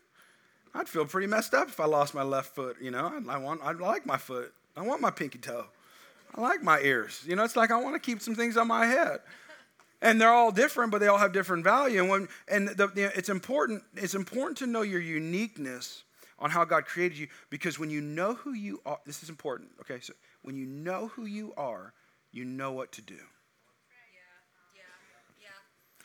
[0.74, 3.12] I'd feel pretty messed up if I lost my left foot, you know.
[3.28, 5.66] I, I want, I like my foot, I want my pinky toe,
[6.34, 7.22] I like my ears.
[7.26, 9.20] You know, it's like I want to keep some things on my head.
[10.00, 12.00] And they're all different, but they all have different value.
[12.00, 16.04] And, when, and the, the, it's, important, it's important to know your uniqueness
[16.38, 19.70] on how God created you because when you know who you are, this is important,
[19.80, 19.98] okay?
[20.00, 21.92] So when you know who you are,
[22.30, 23.18] you know what to do.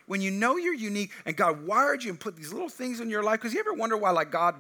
[0.06, 3.10] When you know you're unique and God wired you and put these little things in
[3.10, 4.56] your life, because you ever wonder why, like, God,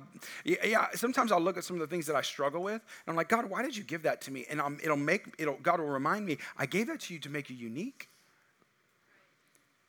[0.45, 3.15] yeah, sometimes I'll look at some of the things that I struggle with, and I'm
[3.15, 4.45] like, God, why did you give that to me?
[4.49, 7.29] And I'm, it'll make, it'll, God will remind me, I gave that to you to
[7.29, 8.07] make you unique.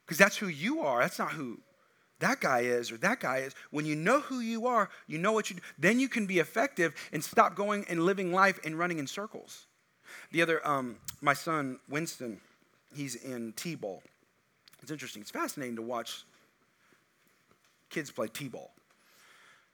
[0.05, 1.01] Because that's who you are.
[1.01, 1.61] That's not who
[2.21, 3.55] that guy is or that guy is.
[3.71, 6.39] When you know who you are, you know what you do, then you can be
[6.39, 9.67] effective and stop going and living life and running in circles.
[10.31, 12.41] The other, um, my son Winston,
[12.95, 14.03] he's in T-ball.
[14.83, 15.23] It's interesting.
[15.23, 16.25] It's fascinating to watch
[17.91, 18.71] kids play T-ball.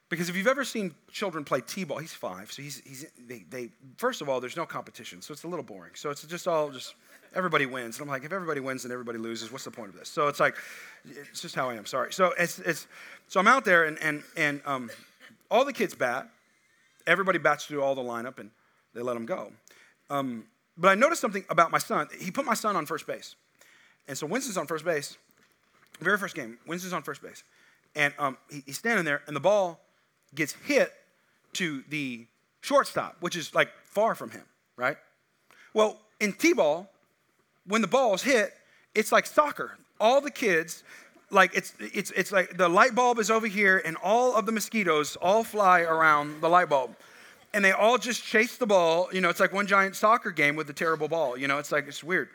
[0.09, 3.71] Because if you've ever seen children play T-ball, he's five, so he's, he's they, they,
[3.97, 5.93] first of all, there's no competition, so it's a little boring.
[5.95, 6.95] So it's just all just,
[7.35, 7.99] everybody wins.
[7.99, 10.09] And I'm like, if everybody wins and everybody loses, what's the point of this?
[10.09, 10.57] So it's like,
[11.09, 12.12] it's just how I am, sorry.
[12.12, 12.87] So it's, it's
[13.29, 14.90] so I'm out there and, and, and um,
[15.51, 16.29] all the kids bat.
[17.07, 18.51] Everybody bats through all the lineup and
[18.95, 19.53] they let them go.
[20.11, 20.45] Um,
[20.77, 22.09] but I noticed something about my son.
[22.19, 23.37] He put my son on first base.
[24.09, 25.16] And so Winston's on first base.
[26.01, 27.45] Very first game, Winston's on first base.
[27.95, 29.81] And um, he, he's standing there and the ball
[30.35, 30.93] gets hit
[31.55, 32.27] to the
[32.61, 34.45] shortstop, which is like far from him,
[34.77, 34.97] right?
[35.75, 36.90] Well, in T ball,
[37.66, 38.53] when the ball is hit,
[38.94, 39.79] it's like soccer.
[40.01, 40.83] All the kids,
[41.31, 44.53] like it's it's it's like the light bulb is over here, and all of the
[44.53, 46.96] mosquitoes all fly around the light bulb.
[47.53, 49.09] And they all just chase the ball.
[49.12, 51.37] You know, it's like one giant soccer game with a terrible ball.
[51.37, 52.29] You know, it's like it's weird.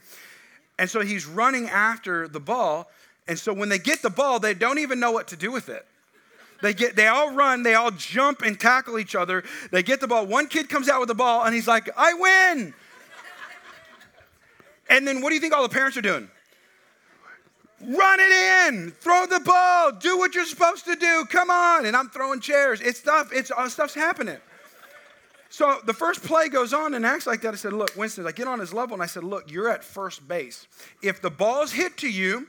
[0.77, 2.89] And so he's running after the ball.
[3.27, 5.69] And so when they get the ball, they don't even know what to do with
[5.69, 5.85] it.
[6.61, 9.43] They get they all run, they all jump and tackle each other.
[9.71, 10.25] They get the ball.
[10.25, 12.73] One kid comes out with the ball and he's like, "I win."
[14.95, 16.29] And then what do you think all the parents are doing?
[17.81, 21.25] Run it in, throw the ball, do what you're supposed to do.
[21.29, 21.85] Come on.
[21.85, 22.79] And I'm throwing chairs.
[22.79, 24.37] It's stuff, it's uh, stuff's happening.
[25.49, 27.53] So the first play goes on and acts like that.
[27.53, 29.83] I said, Look, Winston, I get on his level and I said, Look, you're at
[29.83, 30.67] first base.
[31.03, 32.47] If the ball's hit to you,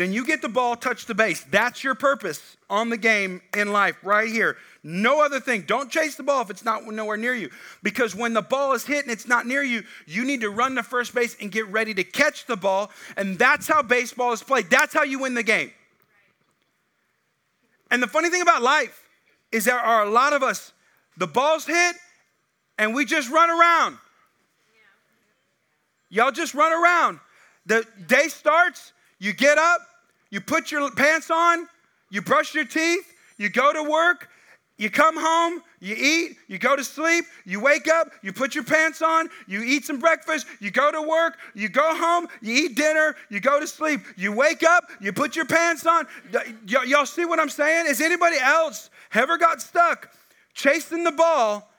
[0.00, 1.44] then you get the ball, touch the base.
[1.50, 4.56] That's your purpose on the game in life, right here.
[4.82, 5.62] No other thing.
[5.62, 7.50] Don't chase the ball if it's not nowhere near you.
[7.82, 10.74] Because when the ball is hit and it's not near you, you need to run
[10.76, 12.90] to first base and get ready to catch the ball.
[13.16, 14.70] And that's how baseball is played.
[14.70, 15.70] That's how you win the game.
[17.90, 19.06] And the funny thing about life
[19.52, 20.72] is there are a lot of us,
[21.16, 21.96] the ball's hit
[22.78, 23.98] and we just run around.
[26.08, 27.20] Y'all just run around.
[27.66, 29.80] The day starts, you get up,
[30.30, 31.66] you put your pants on,
[32.10, 34.28] you brush your teeth, you go to work,
[34.80, 38.64] you come home, you eat, you go to sleep, you wake up, you put your
[38.64, 42.76] pants on, you eat some breakfast, you go to work, you go home, you eat
[42.76, 46.06] dinner, you go to sleep, you wake up, you put your pants on.
[46.32, 46.54] Y-
[46.86, 47.88] y'all see what I'm saying?
[47.88, 50.10] Is anybody else ever got stuck
[50.54, 51.70] chasing the ball?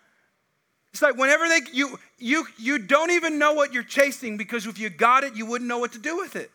[0.94, 4.78] It's like whenever they you you you don't even know what you're chasing because if
[4.78, 6.52] you got it, you wouldn't know what to do with it.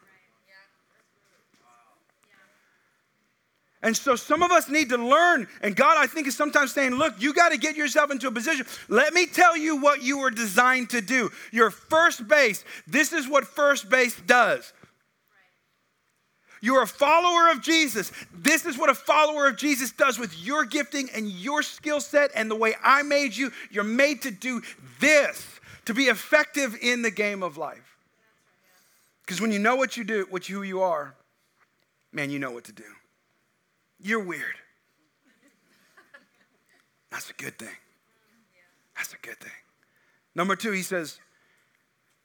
[3.86, 5.46] And so some of us need to learn.
[5.62, 8.32] And God, I think, is sometimes saying, look, you got to get yourself into a
[8.32, 8.66] position.
[8.88, 11.30] Let me tell you what you were designed to do.
[11.52, 14.72] Your first base, this is what first base does.
[16.60, 18.10] You're a follower of Jesus.
[18.34, 22.32] This is what a follower of Jesus does with your gifting and your skill set
[22.34, 23.52] and the way I made you.
[23.70, 24.62] You're made to do
[24.98, 27.98] this to be effective in the game of life.
[29.24, 31.14] Because when you know what you do, what you, who you are,
[32.10, 32.82] man, you know what to do.
[34.00, 34.42] You're weird.
[37.10, 37.68] That's a good thing.
[38.96, 39.52] That's a good thing.
[40.34, 41.18] Number two, he says,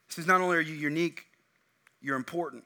[0.07, 1.25] he says, not only are you unique,
[2.01, 2.63] you're important.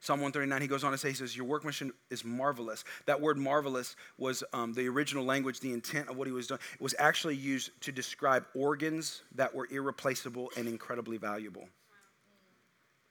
[0.00, 2.84] Psalm 139, he goes on to say, he says, Your workmanship is marvelous.
[3.06, 6.60] That word marvelous was um, the original language, the intent of what he was doing.
[6.74, 11.66] It was actually used to describe organs that were irreplaceable and incredibly valuable.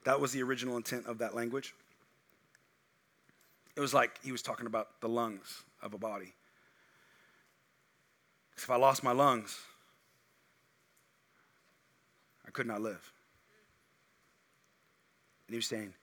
[0.06, 1.74] That was the original intent of that language.
[3.76, 6.34] It was like he was talking about the lungs of a body.
[8.52, 9.60] Because if I lost my lungs,
[12.48, 13.12] I could not live.
[15.48, 15.94] And he was saying,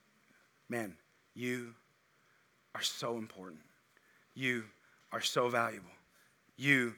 [0.69, 0.95] Man,
[1.33, 1.73] you
[2.75, 3.61] are so important.
[4.33, 4.63] You
[5.11, 5.91] are so valuable.
[6.57, 6.95] You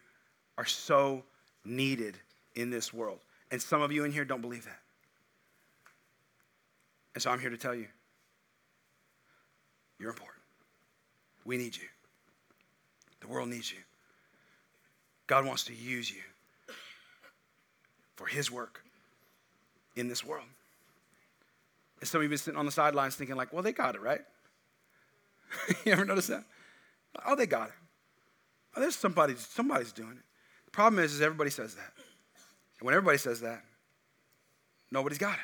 [0.57, 1.23] are so
[1.65, 2.17] needed
[2.55, 3.19] in this world.
[3.51, 4.79] And some of you in here don't believe that.
[7.15, 7.87] And so I'm here to tell you
[9.99, 10.32] you're important.
[11.45, 11.87] We need you.
[13.21, 13.79] The world needs you.
[15.27, 16.21] God wants to use you
[18.15, 18.83] for His work
[19.95, 20.45] in this world.
[21.99, 23.95] And some of you have been sitting on the sidelines thinking, like, well, they got
[23.95, 24.21] it, right?
[25.85, 26.43] you ever notice that?
[27.25, 27.75] Oh, they got it.
[28.75, 30.23] Oh, there's somebody, somebody's doing it.
[30.65, 31.93] The problem is, is everybody says that.
[32.79, 33.63] And when everybody says that,
[34.91, 35.39] nobody's got it.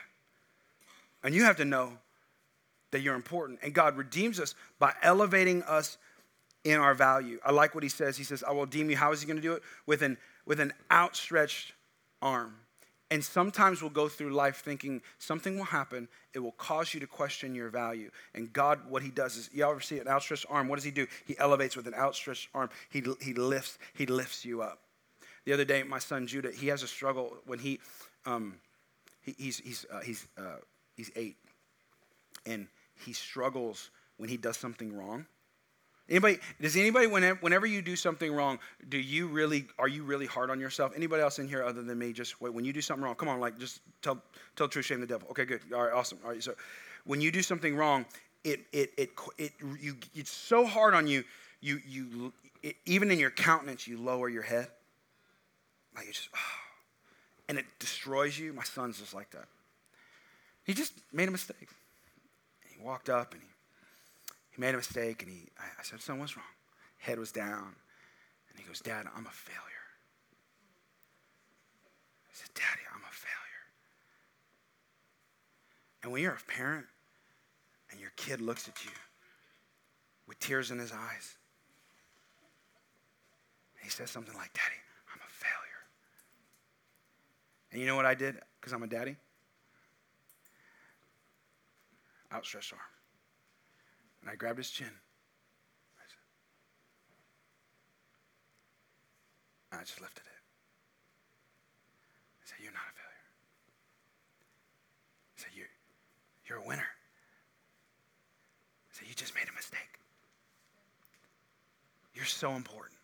[1.24, 1.94] And you have to know
[2.92, 3.60] that you're important.
[3.64, 5.98] And God redeems us by elevating us
[6.64, 7.40] in our value.
[7.46, 8.18] I like what he says.
[8.18, 8.98] He says, I will redeem you.
[8.98, 9.64] How is he going to do it?
[9.86, 11.74] With an, with an outstretched
[12.22, 12.56] arm.
[13.12, 16.08] And sometimes we'll go through life thinking something will happen.
[16.34, 18.12] It will cause you to question your value.
[18.36, 20.68] And God, what He does is, y'all ever see an outstretched arm?
[20.68, 21.08] What does He do?
[21.26, 22.70] He elevates with an outstretched arm.
[22.92, 23.80] He, he lifts.
[23.96, 24.80] He lifts you up.
[25.46, 27.80] The other day, my son Judah, he has a struggle when he,
[28.28, 28.56] um,
[29.22, 30.58] he he's he's uh, he's uh,
[30.96, 31.38] he's eight,
[32.46, 32.68] and
[33.06, 35.26] he struggles when he does something wrong.
[36.10, 38.58] Anybody, does anybody, whenever, you do something wrong,
[38.90, 40.92] do you really, are you really hard on yourself?
[40.96, 43.30] Anybody else in here other than me, just wait, when you do something wrong, come
[43.30, 44.20] on, like just tell,
[44.56, 45.28] tell truth, shame the devil.
[45.30, 45.62] Okay, good.
[45.72, 46.18] All right, awesome.
[46.24, 46.56] All right, so
[47.04, 48.06] when you do something wrong,
[48.44, 51.24] it, it, it, it, you, it's so hard on you,
[51.62, 52.34] you, you,
[52.64, 54.68] it, even in your countenance, you lower your head.
[55.96, 56.40] Like you just, oh,
[57.50, 58.52] and it destroys you.
[58.54, 59.46] My son's just like that.
[60.64, 61.70] He just made a mistake.
[62.80, 63.50] He walked up and he
[64.60, 66.46] he made a mistake, and he, I, said, son, what's wrong?
[66.98, 67.76] Head was down.
[68.50, 69.62] And he goes, Dad, I'm a failure.
[72.26, 73.66] I said, Daddy, I'm a failure.
[76.04, 76.88] And when you're a parent
[77.90, 78.92] and your kid looks at you
[80.28, 81.38] with tears in his eyes,
[83.82, 84.76] he says something like, Daddy,
[85.14, 85.84] I'm a failure.
[87.72, 88.36] And you know what I did?
[88.60, 89.16] Because I'm a daddy?
[92.34, 92.82] Outstretched arm.
[94.22, 94.92] And I grabbed his chin.
[95.98, 96.04] I,
[99.72, 100.42] said, I just lifted it.
[102.44, 103.30] I said, You're not a failure.
[105.38, 105.74] I said, You're,
[106.48, 106.82] you're a winner.
[108.82, 110.00] I said, You just made a mistake.
[112.14, 112.98] You're so important.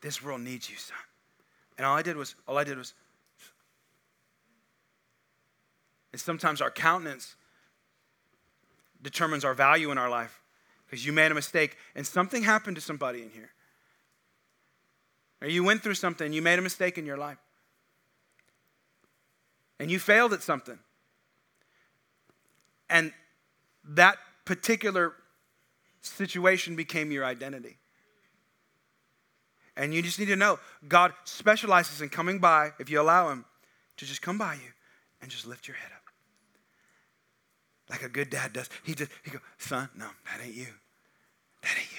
[0.00, 0.96] This world needs you, son.
[1.76, 2.94] And all I did was, all I did was,
[6.14, 7.34] and sometimes our countenance
[9.02, 10.40] determines our value in our life
[10.86, 13.50] because you made a mistake and something happened to somebody in here.
[15.42, 17.38] Or you went through something, you made a mistake in your life.
[19.80, 20.78] And you failed at something.
[22.88, 23.12] And
[23.82, 25.14] that particular
[26.00, 27.76] situation became your identity.
[29.76, 33.44] And you just need to know God specializes in coming by, if you allow Him,
[33.96, 34.70] to just come by you
[35.20, 35.93] and just lift your head up
[37.88, 38.68] like a good dad does.
[38.82, 40.66] He just he go, son, no, that ain't you.
[41.62, 41.98] That ain't you.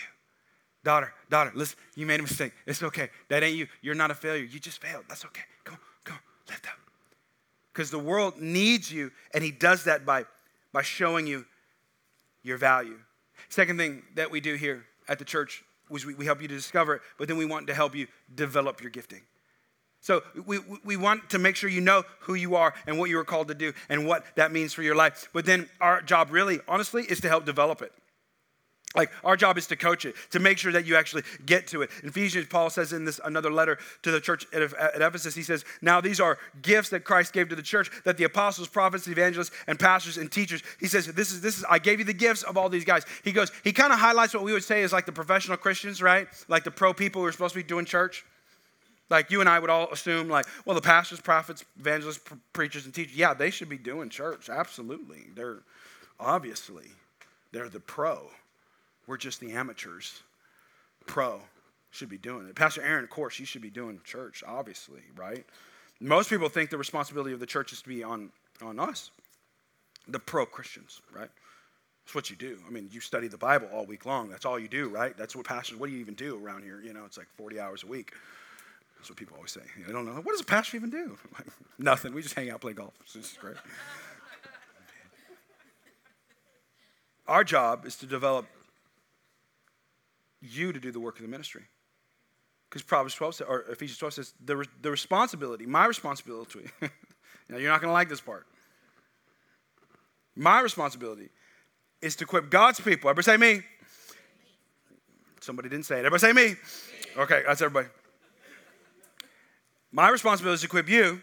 [0.84, 2.54] Daughter, daughter, listen, you made a mistake.
[2.68, 3.10] It's okay.
[3.30, 3.68] That ain't you.
[3.82, 4.44] You're not a failure.
[4.44, 5.06] You just failed.
[5.08, 5.42] That's okay.
[5.64, 6.74] Come on, come on, lift up.
[7.74, 10.26] Because the world needs you, and he does that by,
[10.72, 11.46] by showing you
[12.44, 13.00] your value.
[13.50, 16.56] Second thing that we do here at the church was we, we help you to
[16.56, 19.22] discover it, but then we want to help you develop your gifting.
[20.06, 23.18] So we, we want to make sure you know who you are and what you
[23.18, 25.30] are called to do and what that means for your life.
[25.34, 27.92] But then our job really, honestly, is to help develop it.
[28.96, 31.82] Like our job is to coach it, to make sure that you actually get to
[31.82, 31.90] it.
[32.04, 35.42] In Ephesians, Paul says in this another letter to the church at, at, Ephesus, he
[35.42, 39.08] says, "Now these are gifts that Christ gave to the church, that the apostles, prophets,
[39.08, 42.14] evangelists, and pastors and teachers." He says, "This is this is I gave you the
[42.14, 44.84] gifts of all these guys." He goes, he kind of highlights what we would say
[44.84, 46.28] is like the professional Christians, right?
[46.48, 48.24] Like the pro people who are supposed to be doing church.
[49.10, 52.22] Like you and I would all assume, like, well, the pastors, prophets, evangelists,
[52.54, 54.50] preachers, and teachers, yeah, they should be doing church.
[54.50, 55.28] Absolutely.
[55.36, 55.60] They're
[56.20, 56.88] obviously,
[57.52, 58.30] they're the pro.
[59.08, 60.22] We're just the amateurs.
[61.06, 61.40] Pro
[61.92, 62.56] should be doing it.
[62.56, 65.46] Pastor Aaron, of course, you should be doing church, obviously, right?
[66.02, 68.32] Most people think the responsibility of the church is to be on,
[68.62, 69.12] on us,
[70.08, 71.30] the pro Christians, right?
[72.06, 72.60] That's what you do.
[72.68, 74.30] I mean, you study the Bible all week long.
[74.30, 75.16] That's all you do, right?
[75.18, 76.82] That's what pastors, what do you even do around here?
[76.82, 78.14] You know, it's like 40 hours a week.
[79.06, 79.62] That's what people always say.
[79.86, 80.14] They don't know.
[80.14, 81.16] What does a pastor even do?
[81.34, 81.46] Like,
[81.78, 82.12] nothing.
[82.12, 82.96] We just hang out, play golf.
[83.14, 83.56] It's great.
[87.28, 88.48] Our job is to develop
[90.42, 91.66] you to do the work of the ministry.
[92.68, 96.62] Because Proverbs 12 says, or Ephesians 12 says, the, the responsibility, my responsibility.
[96.82, 98.48] now, you're not going to like this part.
[100.36, 101.30] My responsibility
[102.02, 103.12] is to equip God's people.
[103.12, 103.62] Everybody say me.
[105.42, 106.06] Somebody didn't say it.
[106.06, 106.56] Everybody say me.
[107.20, 107.88] Okay, that's everybody
[109.92, 111.22] My responsibility is to equip you,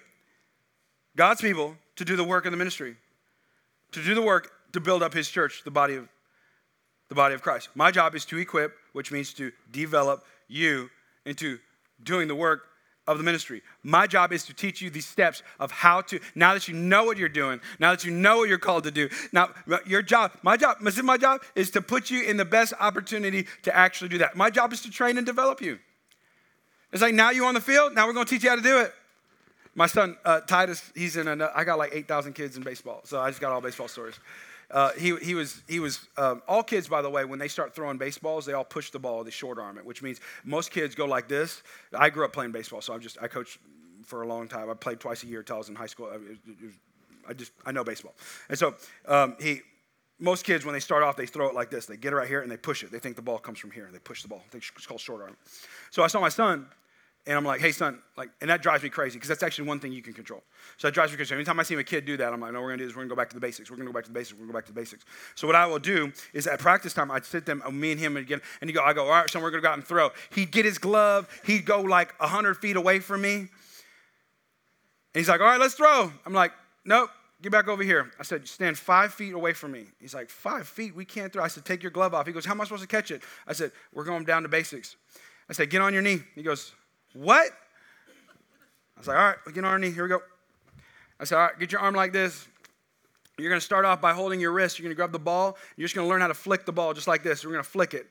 [1.16, 2.96] God's people, to do the work of the ministry,
[3.92, 6.08] to do the work to build up his church, the body of
[7.08, 7.68] the body of Christ.
[7.74, 10.88] My job is to equip, which means to develop you
[11.26, 11.58] into
[12.02, 12.62] doing the work
[13.06, 13.62] of the ministry.
[13.82, 17.04] My job is to teach you these steps of how to, now that you know
[17.04, 19.08] what you're doing, now that you know what you're called to do.
[19.32, 19.50] Now,
[19.84, 23.76] your job, my job, my job is to put you in the best opportunity to
[23.76, 24.36] actually do that.
[24.36, 25.80] My job is to train and develop you.
[26.92, 28.80] It's like now you're on the field, now we're to teach you how to do
[28.80, 28.92] it.
[29.74, 33.20] My son, uh, Titus, he's in a, I got like 8,000 kids in baseball, so
[33.20, 34.20] I just got all baseball stories.
[34.70, 37.74] Uh, he, he was, he was um, all kids, by the way, when they start
[37.74, 40.94] throwing baseballs, they all push the ball, they short arm it, which means most kids
[40.94, 41.62] go like this.
[41.94, 43.58] I grew up playing baseball, so I'm just, I coached
[44.04, 44.68] for a long time.
[44.70, 46.10] I played twice a year until I was in high school.
[47.28, 48.14] I, just, I know baseball.
[48.48, 48.74] And so
[49.06, 49.60] um, he,
[50.18, 51.86] most kids, when they start off, they throw it like this.
[51.86, 52.90] They get it right here and they push it.
[52.90, 53.88] They think the ball comes from here.
[53.92, 54.42] They push the ball.
[54.52, 55.36] It's called short arm.
[55.90, 56.66] So I saw my son
[57.24, 59.78] and I'm like, hey, son, like, and that drives me crazy because that's actually one
[59.78, 60.42] thing you can control.
[60.76, 61.34] So that drives me crazy.
[61.34, 62.96] Anytime I see a kid do that, I'm like, no, we're gonna do this.
[62.96, 63.70] We're gonna go back to the basics.
[63.70, 64.32] We're gonna go back to the basics.
[64.32, 65.04] We're gonna go back to the basics.
[65.36, 68.00] So what I will do is at practice time, I'd sit them, uh, me and
[68.00, 69.86] him again, and he go, I go, all right, son, we're gonna go out and
[69.86, 70.10] throw.
[70.34, 71.28] He'd get his glove.
[71.46, 73.34] He'd go like 100 feet away from me.
[73.34, 73.48] And
[75.20, 76.10] he's like, all right, let's throw.
[76.26, 76.52] I'm like,
[76.84, 77.10] nope,
[77.40, 78.10] get back over here.
[78.18, 79.84] I said, stand five feet away from me.
[80.00, 80.94] He's like, five feet?
[80.94, 81.44] We can't throw.
[81.44, 82.26] I said, take your glove off.
[82.26, 83.22] He goes, how am I supposed to catch it?
[83.46, 84.96] I said, we're going down to basics.
[85.50, 86.20] I said, get on your knee.
[86.34, 86.72] He goes,
[87.14, 87.50] what?
[88.96, 89.90] I was like, all right, get on our knee.
[89.90, 90.20] Here we go.
[91.18, 92.48] I said, all right, get your arm like this.
[93.38, 94.78] You're going to start off by holding your wrist.
[94.78, 95.56] You're going to grab the ball.
[95.76, 97.44] You're just going to learn how to flick the ball just like this.
[97.44, 98.06] We're going to flick it.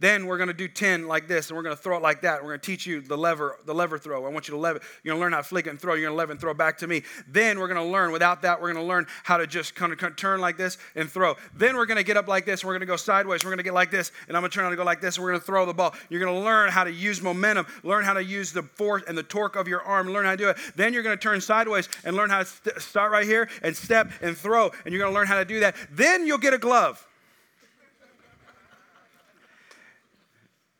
[0.00, 2.22] Then we're going to do 10 like this, and we're going to throw it like
[2.22, 2.42] that.
[2.42, 4.26] We're going to teach you the lever, the lever throw.
[4.26, 4.80] I want you to lever.
[5.04, 5.94] You're going to learn how to flick it and throw.
[5.94, 7.02] You're going to lever and throw back to me.
[7.28, 8.10] Then we're going to learn.
[8.10, 11.08] Without that, we're going to learn how to just kind of turn like this and
[11.08, 11.36] throw.
[11.54, 12.64] Then we're going to get up like this.
[12.64, 13.44] We're going to go sideways.
[13.44, 15.00] We're going to get like this, and I'm going to turn on and go like
[15.00, 15.16] this.
[15.16, 15.94] And we're going to throw the ball.
[16.08, 17.66] You're going to learn how to use momentum.
[17.84, 20.08] Learn how to use the force and the torque of your arm.
[20.08, 20.56] Learn how to do it.
[20.74, 23.76] Then you're going to turn sideways and learn how to st- start right here and
[23.76, 24.72] step and throw.
[24.84, 25.76] And you're going to learn how to do that.
[25.92, 27.06] Then you'll get a glove.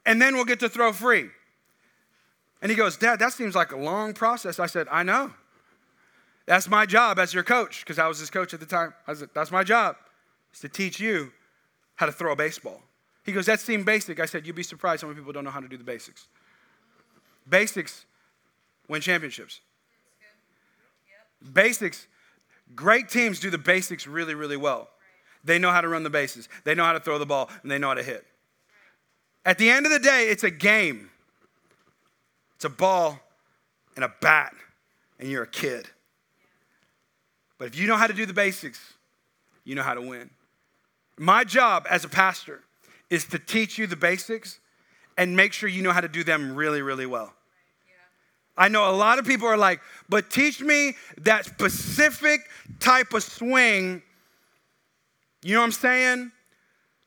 [0.07, 1.31] And then we'll get to throw free.
[2.63, 4.59] And he goes, Dad, that seems like a long process.
[4.59, 5.33] I said, I know.
[6.47, 8.95] That's my job as your coach, because I was his coach at the time.
[9.07, 9.97] I said, That's my job,
[10.53, 11.33] is to teach you
[11.97, 12.83] how to throw a baseball.
[13.23, 14.21] He goes, That seemed basic.
[14.21, 16.27] I said, You'd be surprised how many people don't know how to do the basics.
[17.49, 18.05] Basics
[18.89, 19.61] win championships.
[21.43, 21.55] Yep.
[21.55, 22.07] Basics,
[22.75, 24.89] great teams do the basics really, really well.
[25.45, 27.71] They know how to run the bases, they know how to throw the ball, and
[27.71, 28.27] they know how to hit.
[29.45, 31.11] At the end of the day, it's a game.
[32.57, 33.21] It's a ball
[33.95, 34.55] and a bat,
[35.19, 35.87] and you're a kid.
[37.59, 38.95] But if you know how to do the basics,
[39.65, 40.31] you know how to win.
[41.19, 42.63] My job as a pastor
[43.11, 44.59] is to teach you the basics
[45.17, 47.33] and make sure you know how to do them really, really well.
[48.57, 52.41] I know a lot of people are like, but teach me that specific
[52.81, 54.03] type of swing.
[55.43, 56.33] You know what I'm saying?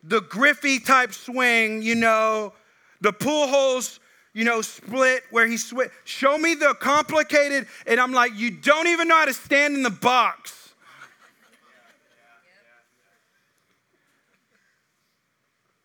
[0.08, 2.53] The Griffey type swing, you know,
[3.01, 3.99] the Pujols,
[4.34, 5.91] you know, split where he switch.
[6.05, 9.84] Show me the complicated, and I'm like, you don't even know how to stand in
[9.84, 10.74] the box.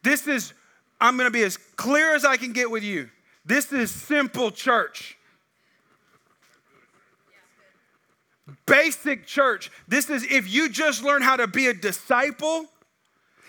[0.02, 0.52] This is,
[1.00, 3.08] I'm to be as clear as I can get with you.
[3.44, 5.16] This is simple church.
[8.66, 9.70] Basic church.
[9.88, 12.66] This is if you just learn how to be a disciple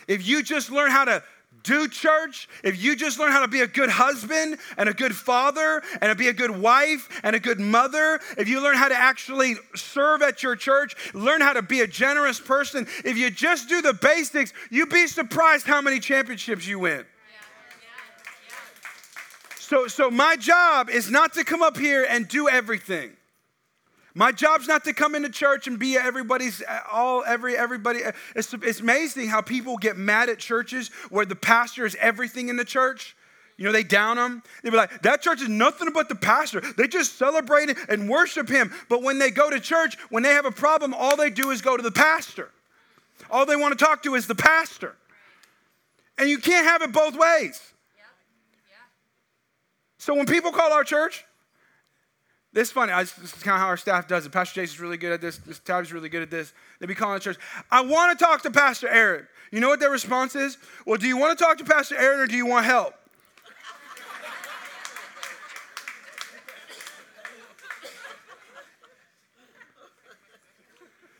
[0.07, 1.23] if you just learn how to
[1.63, 5.15] do church, if you just learn how to be a good husband and a good
[5.15, 8.89] father and to be a good wife and a good mother, if you learn how
[8.89, 13.29] to actually serve at your church, learn how to be a generous person, if you
[13.29, 17.05] just do the basics, you'd be surprised how many championships you win.
[19.57, 23.13] So, so my job is not to come up here and do everything.
[24.15, 28.03] My job's not to come into church and be everybody's uh, all every everybody.
[28.03, 32.49] Uh, it's, it's amazing how people get mad at churches where the pastor is everything
[32.49, 33.15] in the church.
[33.57, 34.43] You know, they down them.
[34.63, 36.61] They be like, that church is nothing but the pastor.
[36.75, 38.73] They just celebrate and worship him.
[38.89, 41.61] But when they go to church, when they have a problem, all they do is
[41.61, 42.49] go to the pastor.
[43.29, 44.95] All they want to talk to is the pastor.
[46.17, 47.61] And you can't have it both ways.
[49.97, 51.23] So when people call our church,
[52.53, 52.93] this is funny.
[52.93, 54.31] This is kind of how our staff does it.
[54.31, 55.37] Pastor Jason's really good at this.
[55.37, 56.53] This Tabby's really good at this.
[56.79, 57.37] They be calling the church.
[57.71, 59.27] I want to talk to Pastor Aaron.
[59.51, 60.57] You know what their response is?
[60.85, 62.93] Well, do you want to talk to Pastor Aaron or do you want help?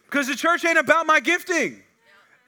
[0.05, 1.81] Because the church ain't about my gifting.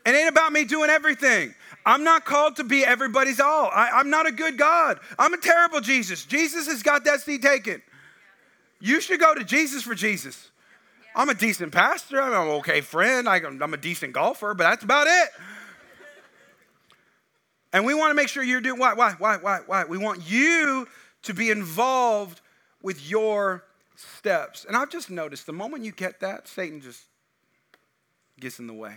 [0.05, 1.55] It ain't about me doing everything.
[1.83, 3.71] I'm not called to be everybody's all.
[3.73, 4.99] I, am not a good God.
[5.17, 6.25] I'm a terrible Jesus.
[6.25, 7.81] Jesus has got that seat taken.
[8.79, 10.51] You should go to Jesus for Jesus.
[11.15, 12.21] I'm a decent pastor.
[12.21, 13.27] I'm an okay friend.
[13.29, 15.29] I'm a decent golfer, but that's about it.
[17.71, 19.85] And we want to make sure you're doing why, why, why, why, why?
[19.85, 20.87] We want you
[21.23, 22.41] to be involved
[22.81, 23.65] with your
[23.95, 24.65] steps.
[24.65, 27.03] And I've just noticed the moment you get that, Satan just
[28.39, 28.95] gets in the way.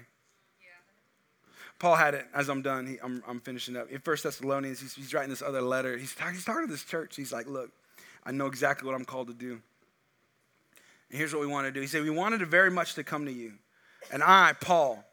[1.79, 2.87] Paul had it as I'm done.
[2.87, 3.89] He, I'm, I'm, finishing up.
[3.91, 5.97] In First Thessalonians, he's, he's, writing this other letter.
[5.97, 7.15] He's, he's talking to this church.
[7.15, 7.71] He's like, Look,
[8.25, 9.61] I know exactly what I'm called to do.
[11.11, 11.81] And here's what we want to do.
[11.81, 13.55] He said, We wanted very much to come to you.
[14.13, 15.05] And I, Paul,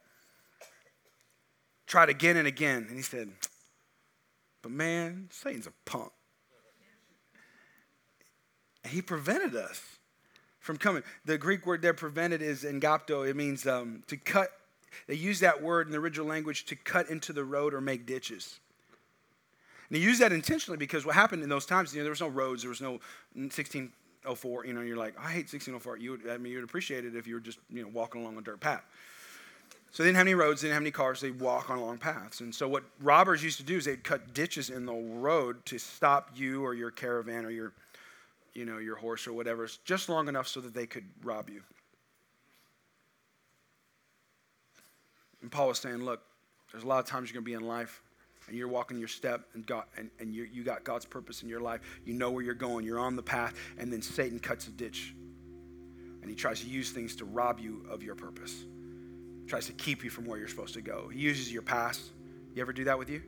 [1.88, 2.86] tried again and again.
[2.88, 3.30] And he said,
[4.62, 6.12] But man, Satan's a punk.
[8.84, 9.82] And he prevented us
[10.60, 11.04] from coming.
[11.26, 13.28] The Greek word there, prevented, is enkopto.
[13.28, 14.52] It means um, to cut
[15.08, 18.06] they use that word in the original language to cut into the road or make
[18.06, 18.60] ditches.
[19.90, 22.22] And they use that intentionally because what happened in those times, you know, there was
[22.22, 23.00] no roads, there was no
[23.34, 24.66] 1604.
[24.66, 25.98] You know, you're like, I hate 1604.
[25.98, 28.42] You I mean, you'd appreciate it if you were just, you know, walking along a
[28.42, 28.84] dirt path.
[29.92, 31.98] So they didn't have any roads, they didn't have any cars, they walk on long
[31.98, 32.42] paths.
[32.42, 35.78] And so what robbers used to do is they'd cut ditches in the road to
[35.78, 37.72] stop you or your caravan or your,
[38.54, 41.62] you know, your horse or whatever, just long enough so that they could rob you.
[45.42, 46.22] And Paul was saying, look,
[46.72, 48.02] there's a lot of times you're going to be in life
[48.48, 51.50] and you're walking your step and, God, and, and you you got God's purpose in
[51.50, 51.82] your life.
[52.06, 52.86] You know where you're going.
[52.86, 53.54] You're on the path.
[53.78, 55.14] And then Satan cuts a ditch.
[56.22, 58.64] And he tries to use things to rob you of your purpose.
[59.42, 61.08] He tries to keep you from where you're supposed to go.
[61.08, 62.02] He uses your past.
[62.56, 63.22] You ever do that with you?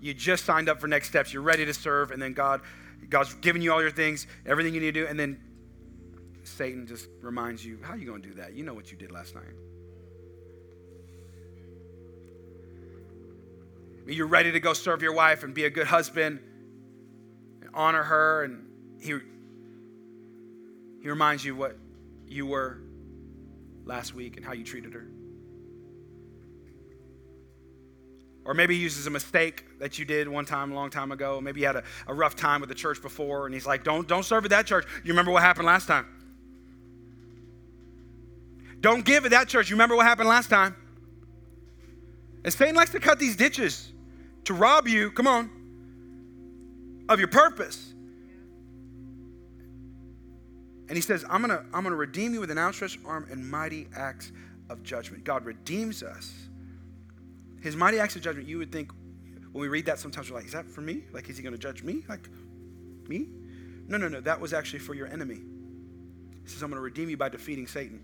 [0.00, 1.32] You just signed up for next steps.
[1.32, 2.10] You're ready to serve.
[2.10, 2.62] And then God,
[3.10, 5.06] God's giving you all your things, everything you need to do.
[5.06, 5.40] And then
[6.44, 8.54] Satan just reminds you, how are you to do that?
[8.54, 9.44] You know what you did last night.
[14.06, 16.38] You're ready to go serve your wife and be a good husband
[17.60, 18.44] and honor her.
[18.44, 18.64] And
[19.00, 19.18] he,
[21.02, 21.76] he reminds you what
[22.28, 22.78] you were
[23.84, 25.06] last week and how you treated her.
[28.44, 31.40] Or maybe he uses a mistake that you did one time a long time ago.
[31.40, 34.06] Maybe you had a, a rough time with the church before, and he's like, don't,
[34.06, 34.86] don't serve at that church.
[35.02, 36.06] You remember what happened last time.
[38.80, 39.68] Don't give at that church.
[39.68, 40.76] You remember what happened last time.
[42.44, 43.92] And Satan likes to cut these ditches
[44.46, 45.50] to rob you, come on,
[47.08, 47.92] of your purpose.
[50.88, 53.88] And he says, I'm gonna, I'm gonna redeem you with an outstretched arm and mighty
[53.94, 54.32] acts
[54.70, 55.24] of judgment.
[55.24, 56.32] God redeems us.
[57.60, 58.92] His mighty acts of judgment, you would think,
[59.52, 61.02] when we read that, sometimes we're like, is that for me?
[61.12, 62.04] Like, is he gonna judge me?
[62.08, 62.28] Like,
[63.08, 63.28] me?
[63.88, 64.20] No, no, no.
[64.20, 65.42] That was actually for your enemy.
[66.44, 68.00] He says, I'm gonna redeem you by defeating Satan.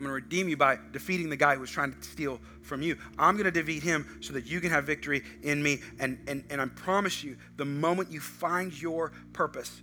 [0.00, 2.80] I'm going to redeem you by defeating the guy who was trying to steal from
[2.80, 2.96] you.
[3.18, 5.80] I'm going to defeat him so that you can have victory in me.
[5.98, 9.82] And, and, and I promise you, the moment you find your purpose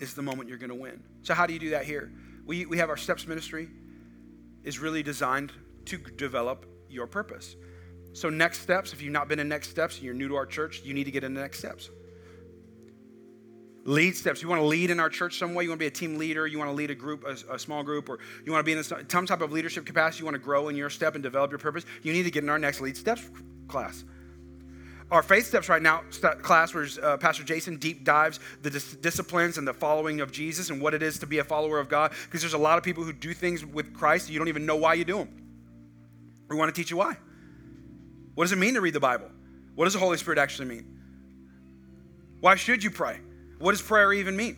[0.00, 1.02] is the moment you're going to win.
[1.24, 2.10] So, how do you do that here?
[2.46, 3.68] We, we have our steps ministry
[4.64, 5.52] is really designed
[5.84, 7.54] to develop your purpose.
[8.14, 10.46] So, next steps, if you've not been in next steps and you're new to our
[10.46, 11.90] church, you need to get into next steps.
[13.84, 14.42] Lead steps.
[14.42, 15.64] You want to lead in our church some way.
[15.64, 16.46] You want to be a team leader.
[16.46, 18.78] You want to lead a group, a, a small group, or you want to be
[18.78, 20.20] in some type of leadership capacity.
[20.20, 21.86] You want to grow in your step and develop your purpose.
[22.02, 23.28] You need to get in our next lead steps
[23.68, 24.04] class.
[25.10, 26.02] Our faith steps right now
[26.42, 30.70] class, where uh, Pastor Jason deep dives the dis- disciplines and the following of Jesus
[30.70, 32.12] and what it is to be a follower of God.
[32.26, 34.76] Because there's a lot of people who do things with Christ you don't even know
[34.76, 35.40] why you do them.
[36.48, 37.16] We want to teach you why.
[38.34, 39.30] What does it mean to read the Bible?
[39.74, 40.98] What does the Holy Spirit actually mean?
[42.40, 43.18] Why should you pray?
[43.60, 44.56] What does prayer even mean?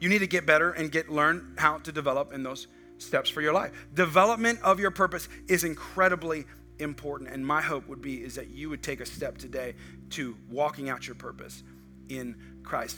[0.00, 3.42] You need to get better and get learn how to develop in those steps for
[3.42, 3.72] your life.
[3.92, 6.46] Development of your purpose is incredibly
[6.78, 9.74] important and my hope would be is that you would take a step today
[10.10, 11.62] to walking out your purpose
[12.08, 12.96] in Christ.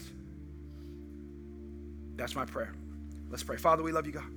[2.17, 2.75] That's my prayer.
[3.31, 3.57] Let's pray.
[3.57, 4.31] Father, we love you, God.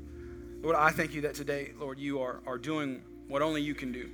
[0.62, 3.92] Lord, I thank you that today, Lord, you are, are doing what only you can
[3.92, 4.10] do.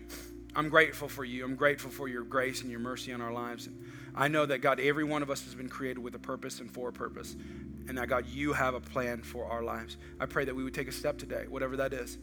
[0.55, 1.43] I'm grateful for you.
[1.43, 3.67] I'm grateful for your grace and your mercy on our lives.
[3.67, 3.75] And
[4.15, 6.71] I know that, God, every one of us has been created with a purpose and
[6.71, 7.35] for a purpose.
[7.87, 9.97] And that, God, you have a plan for our lives.
[10.19, 12.17] I pray that we would take a step today, whatever that is.